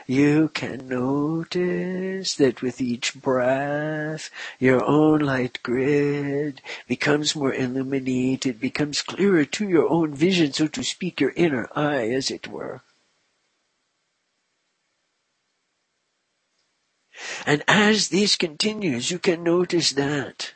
[0.07, 4.29] you can notice that with each breath,
[4.59, 10.83] your own light grid becomes more illuminated, becomes clearer to your own vision, so to
[10.83, 12.81] speak, your inner eye, as it were.
[17.45, 20.54] And as this continues, you can notice that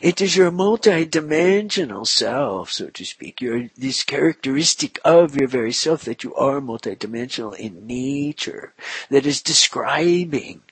[0.00, 6.04] it is your multidimensional self, so to speak, your, this characteristic of your very self
[6.04, 8.74] that you are multidimensional in nature
[9.10, 10.62] that is describing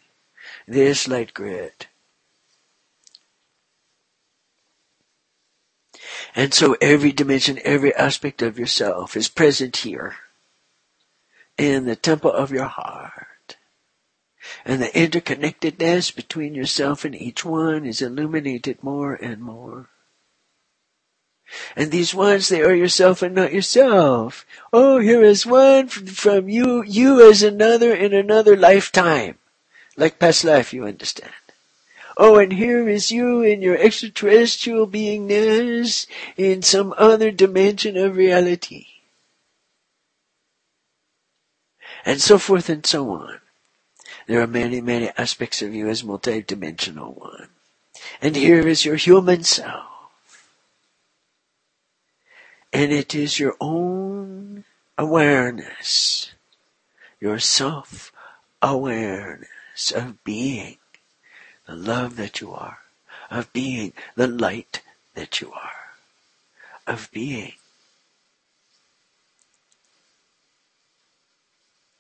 [0.67, 1.87] this light grid.
[6.35, 10.17] And so every dimension, every aspect of yourself is present here
[11.57, 13.34] in the temple of your heart
[14.65, 19.89] and the interconnectedness between yourself and each one is illuminated more and more.
[21.77, 24.47] And these ones, they are yourself and not yourself.
[24.73, 29.39] Oh, here is one from you, you as another in another lifetime.
[29.97, 31.33] Like past life, you understand.
[32.17, 38.87] Oh, and here is you in your extraterrestrial beingness in some other dimension of reality.
[42.05, 43.41] and so forth and so on.
[44.27, 47.49] There are many, many aspects of you as multidimensional one.
[48.23, 49.87] And here is your human self.
[52.73, 54.65] And it is your own
[54.99, 56.33] awareness,
[57.21, 58.13] your self
[58.63, 60.79] awareness of being
[61.67, 62.79] the love that you are,
[63.31, 64.83] of being the light
[65.15, 65.95] that you are,
[66.87, 67.53] of being.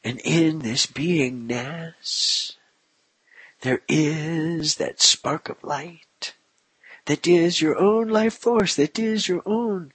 [0.05, 2.57] And in this beingness,
[3.63, 6.35] there is that spark of light
[7.07, 9.93] that is your own life force, that is your own,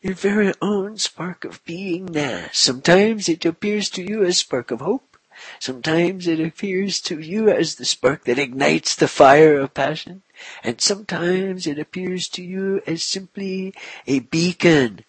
[0.00, 2.54] your very own spark of beingness.
[2.54, 5.16] Sometimes it appears to you as spark of hope.
[5.58, 10.22] Sometimes it appears to you as the spark that ignites the fire of passion.
[10.62, 13.74] And sometimes it appears to you as simply
[14.06, 15.04] a beacon,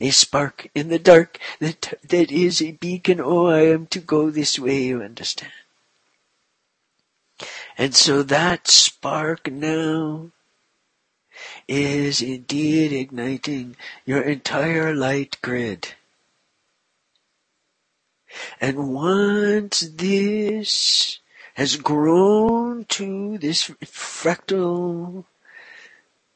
[0.00, 3.20] a spark in the dark that, that is a beacon.
[3.20, 5.52] Oh, I am to go this way, you understand.
[7.78, 10.30] And so that spark now
[11.68, 15.94] is indeed igniting your entire light grid.
[18.60, 21.18] And once this
[21.54, 25.24] has grown to this fractal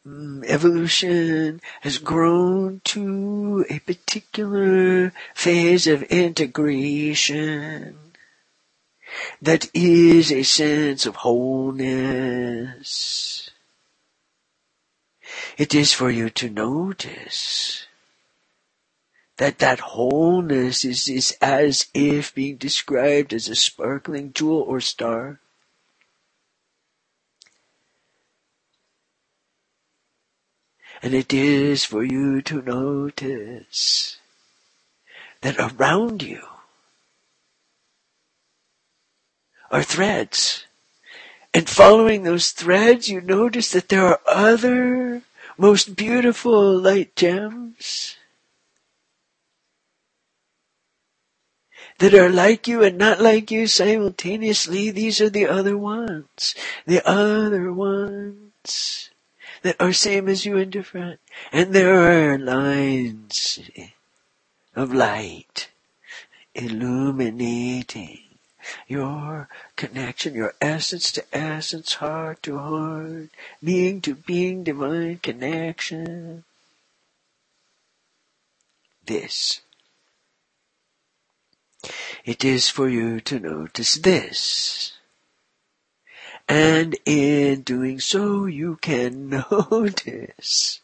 [0.07, 7.99] Mm, evolution, has grown to a particular phase of integration,
[9.43, 12.71] that is a sense of wholeness.
[15.59, 17.87] It is for you to notice
[19.37, 25.41] that that wholeness is, is as if being described as a sparkling jewel or star.
[31.03, 34.19] And it is for you to notice
[35.43, 36.43] that around you
[39.71, 40.67] are threads.
[41.55, 45.23] And following those threads, you notice that there are other
[45.59, 48.17] most beautiful light gems
[51.99, 54.91] that are like you and not like you simultaneously.
[54.91, 56.55] These are the other ones.
[56.87, 59.10] The other ones
[59.63, 61.21] that are same as you and different.
[61.53, 63.61] And there are lines
[64.75, 65.69] of light
[66.55, 68.21] illuminating
[68.87, 73.29] your connection, your essence to essence, heart to heart,
[73.63, 76.45] being to being, divine connection.
[79.07, 79.61] This.
[82.25, 84.93] It is for you to notice this.
[86.51, 90.81] And in doing so, you can notice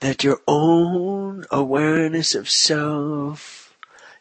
[0.00, 3.76] that your own awareness of self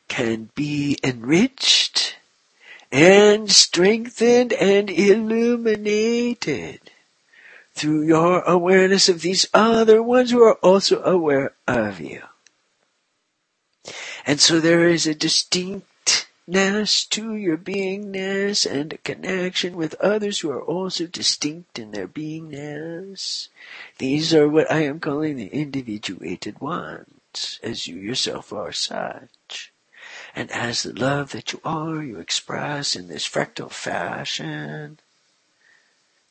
[0.08, 2.18] can be enriched
[2.92, 6.92] and strengthened and illuminated
[7.74, 12.22] through your awareness of these other ones who are also aware of you.
[14.28, 15.16] And so there is a
[16.52, 22.08] distinctness to your beingness and a connection with others who are also distinct in their
[22.08, 23.48] beingness.
[23.98, 29.72] These are what I am calling the individuated ones, as you yourself are such.
[30.36, 35.00] And as the love that you are, you express in this fractal fashion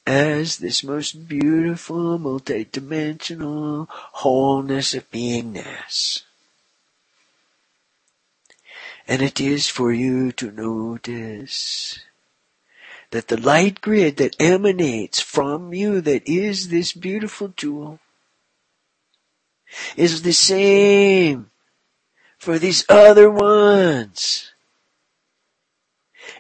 [0.07, 6.23] as this most beautiful, multidimensional wholeness of beingness.
[9.11, 11.99] And it is for you to notice
[13.11, 17.99] that the light grid that emanates from you that is this beautiful jewel
[19.97, 21.51] is the same
[22.39, 24.53] for these other ones.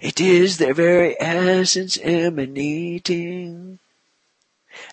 [0.01, 3.81] It is their very essence emanating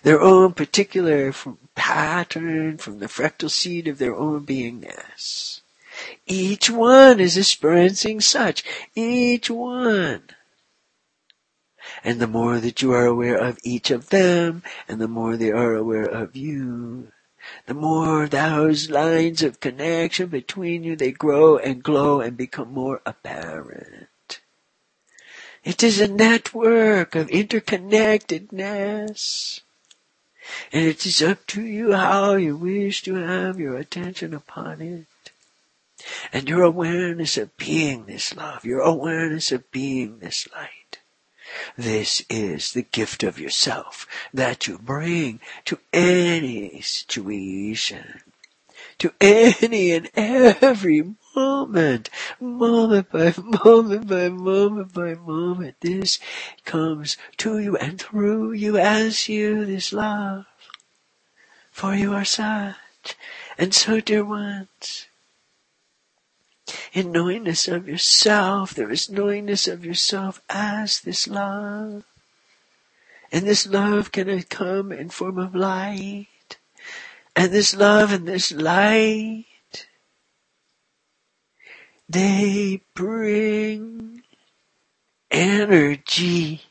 [0.02, 1.32] their own particular
[1.76, 5.57] pattern from the fractal seed of their own beingness.
[6.26, 8.64] Each one is experiencing such.
[8.94, 10.22] Each one.
[12.04, 15.50] And the more that you are aware of each of them, and the more they
[15.50, 17.12] are aware of you,
[17.66, 23.00] the more those lines of connection between you, they grow and glow and become more
[23.06, 24.40] apparent.
[25.64, 29.60] It is a network of interconnectedness.
[30.72, 35.04] And it is up to you how you wish to have your attention upon it.
[36.32, 40.98] And your awareness of being this love, your awareness of being this light.
[41.76, 48.20] This is the gift of yourself that you bring to any situation,
[48.98, 53.34] to any and every moment, moment by
[53.64, 56.18] moment by moment by moment, this
[56.64, 60.46] comes to you and through you as you, this love.
[61.70, 63.16] For you are such,
[63.56, 65.07] and so dear ones,
[66.92, 72.04] in knowingness of yourself, there is knowingness of yourself as this love.
[73.30, 76.58] And this love can come in form of light.
[77.36, 79.44] And this love and this light,
[82.08, 84.22] they bring
[85.30, 86.62] energy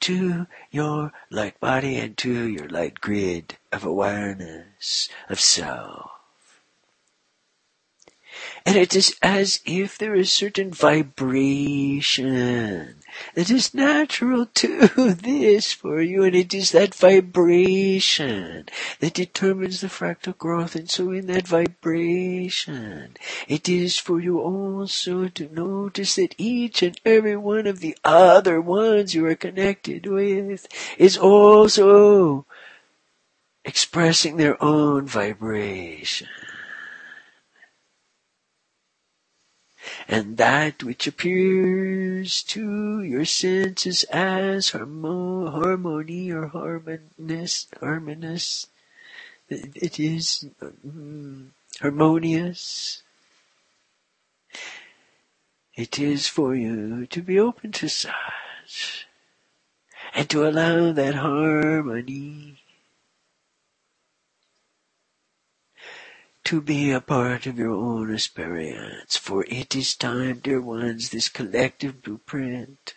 [0.00, 6.15] to your light body and to your light grid of awareness of self.
[8.64, 11.86] And it is as if there is certain vibration
[13.34, 18.66] that is natural to this for you, and it is that vibration
[19.00, 20.74] that determines the fractal growth.
[20.76, 23.16] And so in that vibration,
[23.48, 28.60] it is for you also to notice that each and every one of the other
[28.60, 30.66] ones you are connected with
[30.98, 32.46] is also
[33.64, 36.28] expressing their own vibration.
[40.08, 48.66] And that which appears to your senses as harmo- harmony or harmonious, harmonious,
[49.48, 51.48] it is mm,
[51.80, 53.02] harmonious.
[55.74, 59.06] It is for you to be open to such
[60.14, 62.58] and to allow that harmony
[66.46, 71.28] to be a part of your own experience, for it is time, dear ones, this
[71.28, 72.94] collective blueprint,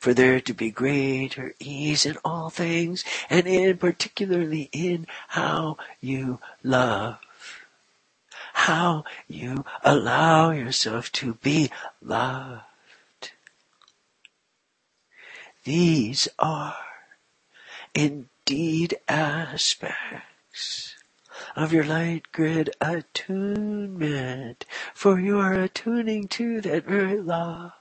[0.00, 6.40] for there to be greater ease in all things, and in particularly in how you
[6.64, 7.20] love.
[8.54, 11.70] How you allow yourself to be
[12.02, 13.30] loved.
[15.62, 16.74] These are
[17.94, 20.91] indeed aspects
[21.54, 27.72] of your light grid attunement, for you are attuning to that very love,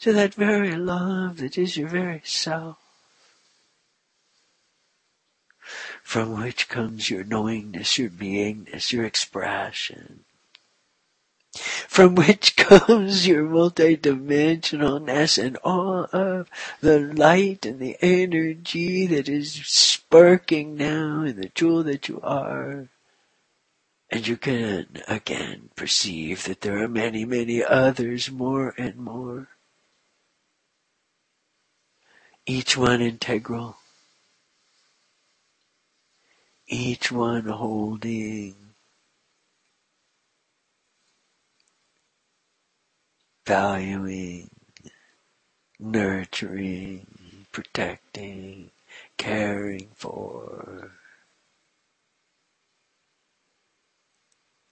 [0.00, 2.78] to that very love that is your very self,
[6.02, 10.25] from which comes your knowingness, your beingness, your expression,
[11.56, 16.48] from which comes your multidimensionalness and all of
[16.80, 22.88] the light and the energy that is sparking now in the jewel that you are.
[24.10, 29.48] And you can again perceive that there are many, many others more and more.
[32.46, 33.78] Each one integral.
[36.68, 38.65] Each one holding
[43.46, 44.50] valuing,
[45.78, 47.06] nurturing,
[47.52, 48.70] protecting,
[49.16, 50.90] caring for.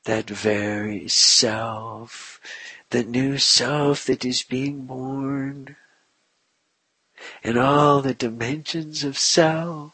[0.04, 2.40] That very self,
[2.90, 5.76] the new self that is being born,
[7.42, 9.92] and all the dimensions of self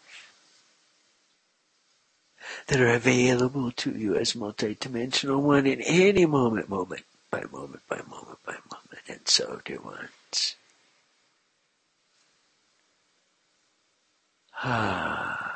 [2.67, 8.01] that are available to you as multidimensional one in any moment, moment by moment by
[8.09, 10.57] moment by moment, and so, dear ones.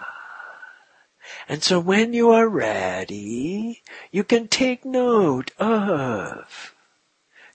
[1.46, 6.74] And so when you are ready, you can take note of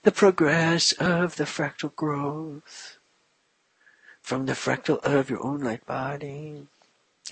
[0.02, 2.98] the progress of the fractal growth
[4.22, 6.68] from the fractal of your own light body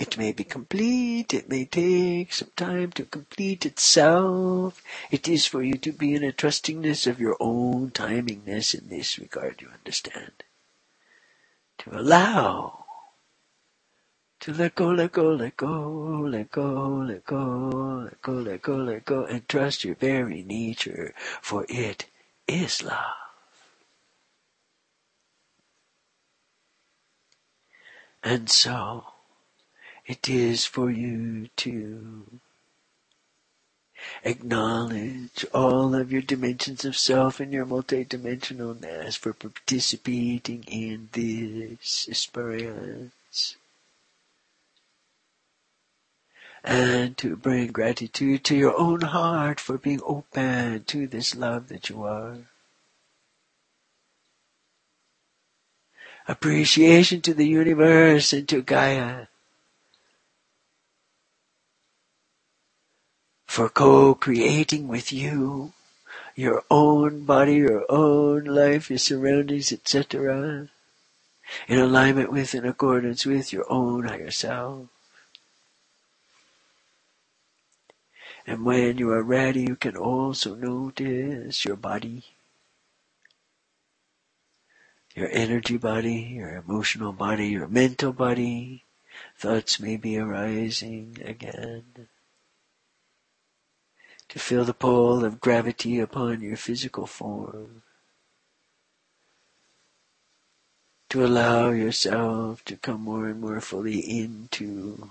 [0.01, 4.82] it may be complete, it may take some time to complete itself.
[5.11, 9.18] It is for you to be in a trustingness of your own timingness in this
[9.18, 10.44] regard, you understand.
[11.78, 12.84] To allow,
[14.40, 15.80] to let go, let go, let go,
[16.28, 21.14] let go, let go, let go, let go, let go, and trust your very nature,
[21.42, 22.07] for it
[22.46, 23.14] is love.
[28.22, 29.05] And so,
[30.09, 32.24] it is for you to
[34.24, 43.56] acknowledge all of your dimensions of self and your multidimensionalness for participating in this experience.
[46.64, 51.90] And to bring gratitude to your own heart for being open to this love that
[51.90, 52.38] you are.
[56.26, 59.26] Appreciation to the universe and to Gaia
[63.49, 65.72] for co-creating with you
[66.36, 70.68] your own body, your own life, your surroundings, etc.
[71.66, 74.88] In alignment with, in accordance with your own higher self.
[78.46, 82.24] And when you are ready, you can also notice your body,
[85.16, 88.84] your energy body, your emotional body, your mental body.
[89.38, 92.09] Thoughts may be arising again
[94.28, 97.82] to feel the pull of gravity upon your physical form.
[101.10, 105.10] To allow yourself to come more and more fully into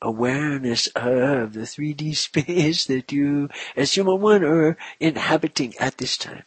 [0.00, 6.44] awareness of the 3D space that you, as human one, are inhabiting at this time.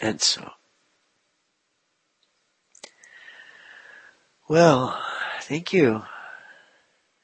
[0.00, 0.52] And so,
[4.48, 5.02] well,
[5.40, 6.02] thank you.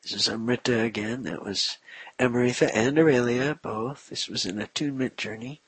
[0.03, 1.23] This is Amrita again.
[1.23, 1.79] That was
[2.19, 4.09] Amritha and Aurelia, both.
[4.09, 5.61] This was an attunement journey.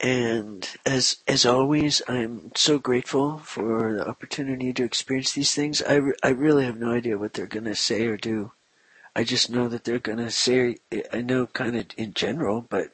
[0.00, 5.80] And as as always, I'm so grateful for the opportunity to experience these things.
[5.82, 8.52] I, re- I really have no idea what they're going to say or do.
[9.14, 10.78] I just know that they're going to say.
[11.12, 12.92] I know kind of in general, but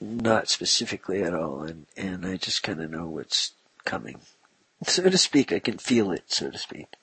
[0.00, 1.62] not specifically at all.
[1.62, 3.52] And and I just kind of know what's
[3.84, 4.20] coming,
[4.84, 5.52] so to speak.
[5.52, 6.95] I can feel it, so to speak.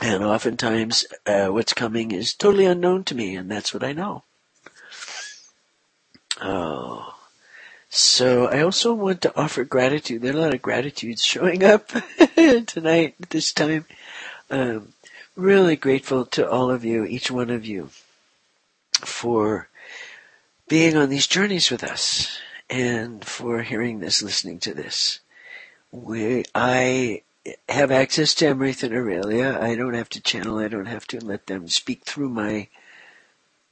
[0.00, 4.24] And oftentimes, uh, what's coming is totally unknown to me, and that's what I know.
[6.40, 7.14] Oh.
[7.90, 10.22] So I also want to offer gratitude.
[10.22, 11.88] There are a lot of gratitudes showing up
[12.66, 13.84] tonight at this time.
[14.48, 14.94] Um,
[15.36, 17.90] really grateful to all of you, each one of you,
[19.00, 19.68] for
[20.68, 22.38] being on these journeys with us
[22.70, 25.18] and for hearing this, listening to this.
[25.90, 27.22] We, I
[27.68, 29.58] have access to Amrith and Aurelia.
[29.60, 30.58] I don't have to channel.
[30.58, 32.68] I don't have to let them speak through my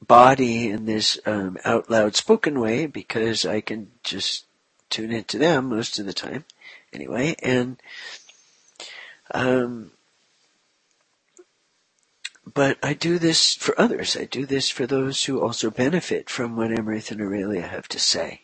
[0.06, 4.46] body in this um, out loud spoken way because I can just
[4.90, 6.44] tune into them most of the time,
[6.92, 7.36] anyway.
[7.42, 7.80] And
[9.34, 9.92] um,
[12.54, 14.16] but I do this for others.
[14.16, 17.98] I do this for those who also benefit from what Amrith and Aurelia have to
[17.98, 18.42] say.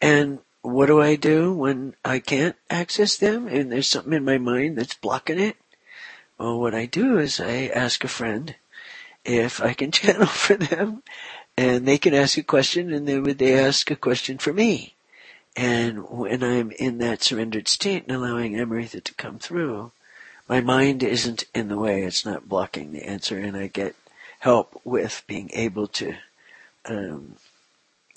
[0.00, 4.38] And what do I do when I can't access them and there's something in my
[4.38, 5.56] mind that's blocking it?
[6.38, 8.54] Well, what I do is I ask a friend
[9.24, 11.02] if I can channel for them
[11.56, 14.94] and they can ask a question and then would they ask a question for me.
[15.56, 19.90] And when I'm in that surrendered state and allowing Amrita to come through,
[20.48, 22.04] my mind isn't in the way.
[22.04, 23.96] It's not blocking the answer and I get
[24.40, 26.14] help with being able to
[26.84, 27.36] um,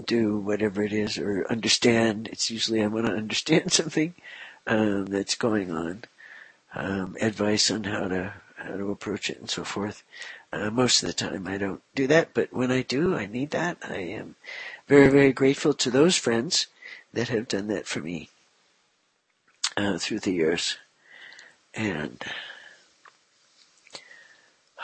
[0.05, 2.29] do whatever it is or understand.
[2.31, 4.15] It's usually I want to understand something
[4.67, 6.03] um, that's going on.
[6.73, 10.03] Um, advice on how to how to approach it and so forth.
[10.53, 13.51] Uh, most of the time I don't do that, but when I do, I need
[13.51, 13.77] that.
[13.87, 14.35] I am
[14.87, 16.67] very, very grateful to those friends
[17.13, 18.29] that have done that for me
[19.77, 20.77] uh, through the years.
[21.73, 22.21] And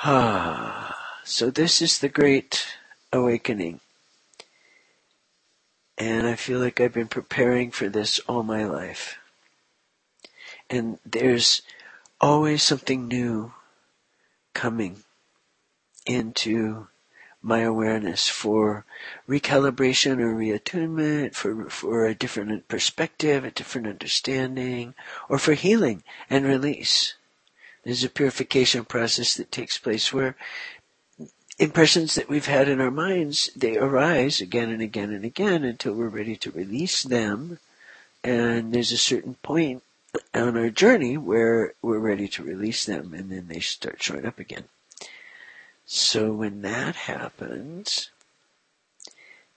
[0.03, 2.65] ah, so this is the great
[3.11, 3.79] awakening.
[5.97, 9.17] And I feel like I've been preparing for this all my life.
[10.69, 11.61] And there's
[12.21, 13.53] always something new
[14.53, 15.03] coming
[16.05, 16.87] into
[17.41, 18.85] my awareness for
[19.27, 24.93] recalibration or reattunement, for, for a different perspective, a different understanding,
[25.29, 27.15] or for healing and release.
[27.83, 30.35] There's a purification process that takes place where
[31.59, 35.93] impressions that we've had in our minds, they arise again and again and again until
[35.93, 37.59] we're ready to release them.
[38.23, 39.83] And there's a certain point
[40.33, 44.39] on our journey where we're ready to release them and then they start showing up
[44.39, 44.65] again.
[45.85, 48.09] So when that happens,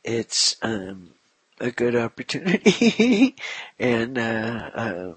[0.04, 1.10] it's um,
[1.58, 3.34] a good opportunity,
[3.78, 5.16] and uh, um,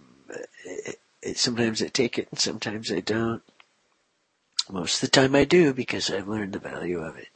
[0.65, 3.43] it, it, sometimes I take it and sometimes I don't.
[4.69, 7.27] Most of the time I do because I've learned the value of it.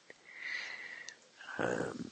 [1.59, 2.11] Um,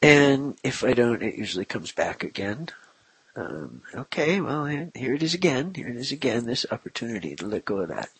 [0.00, 2.68] and if I don't, it usually comes back again.
[3.36, 5.74] Um, okay, well, here it is again.
[5.74, 8.10] Here it is again, this opportunity to let go of that.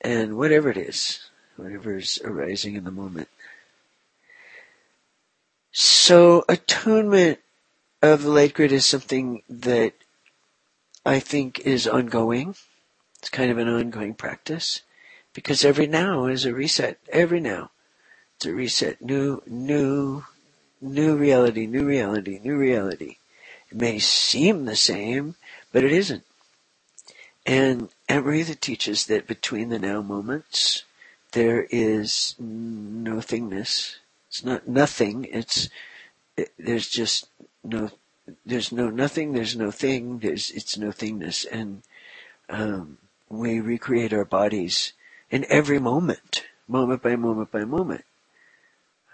[0.00, 3.28] And whatever it is, whatever is arising in the moment.
[5.72, 7.40] So attunement
[8.00, 9.94] of the light grid is something that
[11.04, 12.54] I think is ongoing.
[13.18, 14.82] It's kind of an ongoing practice
[15.34, 16.98] because every now is a reset.
[17.10, 17.70] Every now,
[18.36, 19.02] it's a reset.
[19.02, 20.24] New, new,
[20.80, 23.16] new reality, new reality, new reality.
[23.70, 25.34] It may seem the same,
[25.72, 26.24] but it isn't.
[27.44, 30.84] And Amrita teaches that between the now moments,
[31.32, 33.98] there is nothingness.
[34.28, 35.26] It's not nothing.
[35.30, 35.68] It's
[36.36, 37.28] it, there's just
[37.62, 37.90] no
[38.46, 39.32] there's no nothing.
[39.32, 40.20] There's no thing.
[40.20, 41.82] There's it's nothingness, and
[42.48, 44.94] um, we recreate our bodies
[45.34, 48.04] in every moment, moment by moment by moment,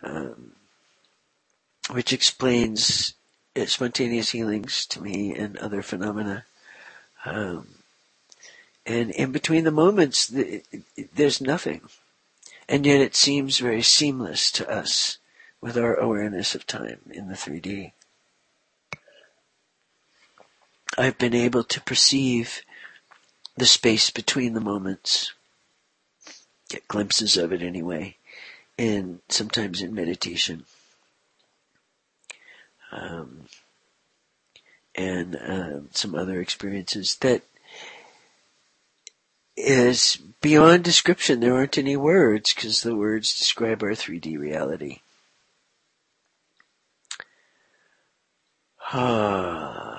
[0.02, 0.52] um,
[1.92, 3.14] which explains
[3.64, 6.44] spontaneous healings to me and other phenomena.
[7.24, 7.68] Um,
[8.84, 10.30] and in between the moments,
[11.14, 11.88] there's nothing.
[12.68, 15.16] And yet it seems very seamless to us
[15.62, 17.92] with our awareness of time in the 3D.
[20.98, 22.60] I've been able to perceive
[23.56, 25.32] the space between the moments,
[26.70, 28.16] get glimpses of it anyway,
[28.78, 30.64] and sometimes in meditation.
[32.92, 33.42] Um,
[34.94, 37.42] and um, some other experiences that
[39.56, 41.40] is beyond description.
[41.40, 45.00] There aren't any words because the words describe our 3D reality.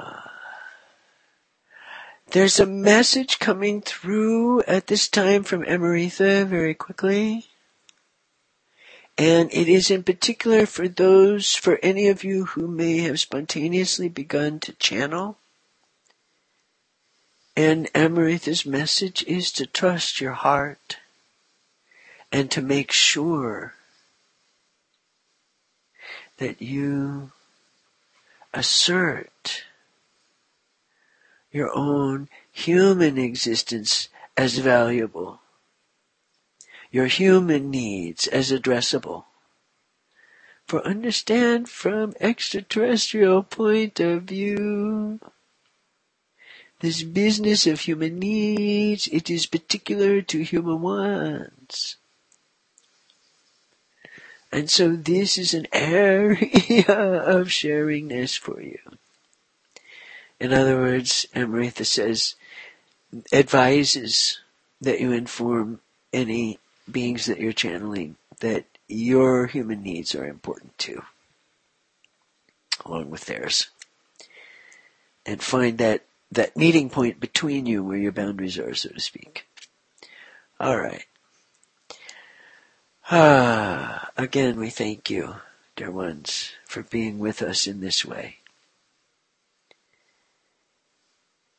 [2.32, 7.48] There's a message coming through at this time from Amrita very quickly.
[9.18, 14.08] And it is in particular for those, for any of you who may have spontaneously
[14.10, 15.38] begun to channel
[17.56, 20.98] and Amrita's message is to trust your heart
[22.32, 23.74] and to make sure
[26.38, 27.32] that you
[28.54, 29.64] assert
[31.52, 35.42] your own human existence as valuable,
[36.92, 39.26] your human needs as addressable.
[40.66, 45.20] For understand from extraterrestrial point of view,
[46.80, 51.98] this business of human needs, it is particular to human wants.
[54.52, 58.80] And so this is an area of sharingness for you.
[60.42, 62.34] In other words, Amrita says,
[63.32, 64.40] advises
[64.82, 65.82] that you inform
[66.12, 66.58] any
[66.92, 71.04] beings that you're channeling that your human needs are important too,
[72.84, 73.70] along with theirs.
[75.28, 79.46] And find that that meeting point between you where your boundaries are, so to speak.
[80.60, 81.06] All right.
[83.12, 85.36] Ah, again, we thank you,
[85.76, 88.38] dear ones, for being with us in this way.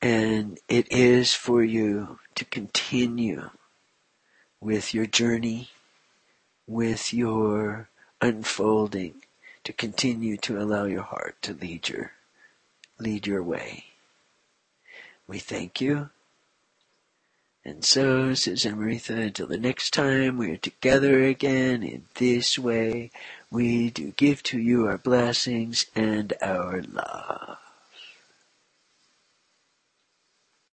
[0.02, 3.50] And it is for you to continue
[4.60, 5.70] with your journey,
[6.66, 7.88] with your
[8.20, 9.22] unfolding,
[9.64, 12.12] to continue to allow your heart to lead your,
[12.98, 13.86] lead your way.
[15.28, 16.10] We thank you.
[17.64, 23.12] And so, says Amrita, until the next time we are together again in this way,
[23.52, 27.58] we do give to you our blessings and our love.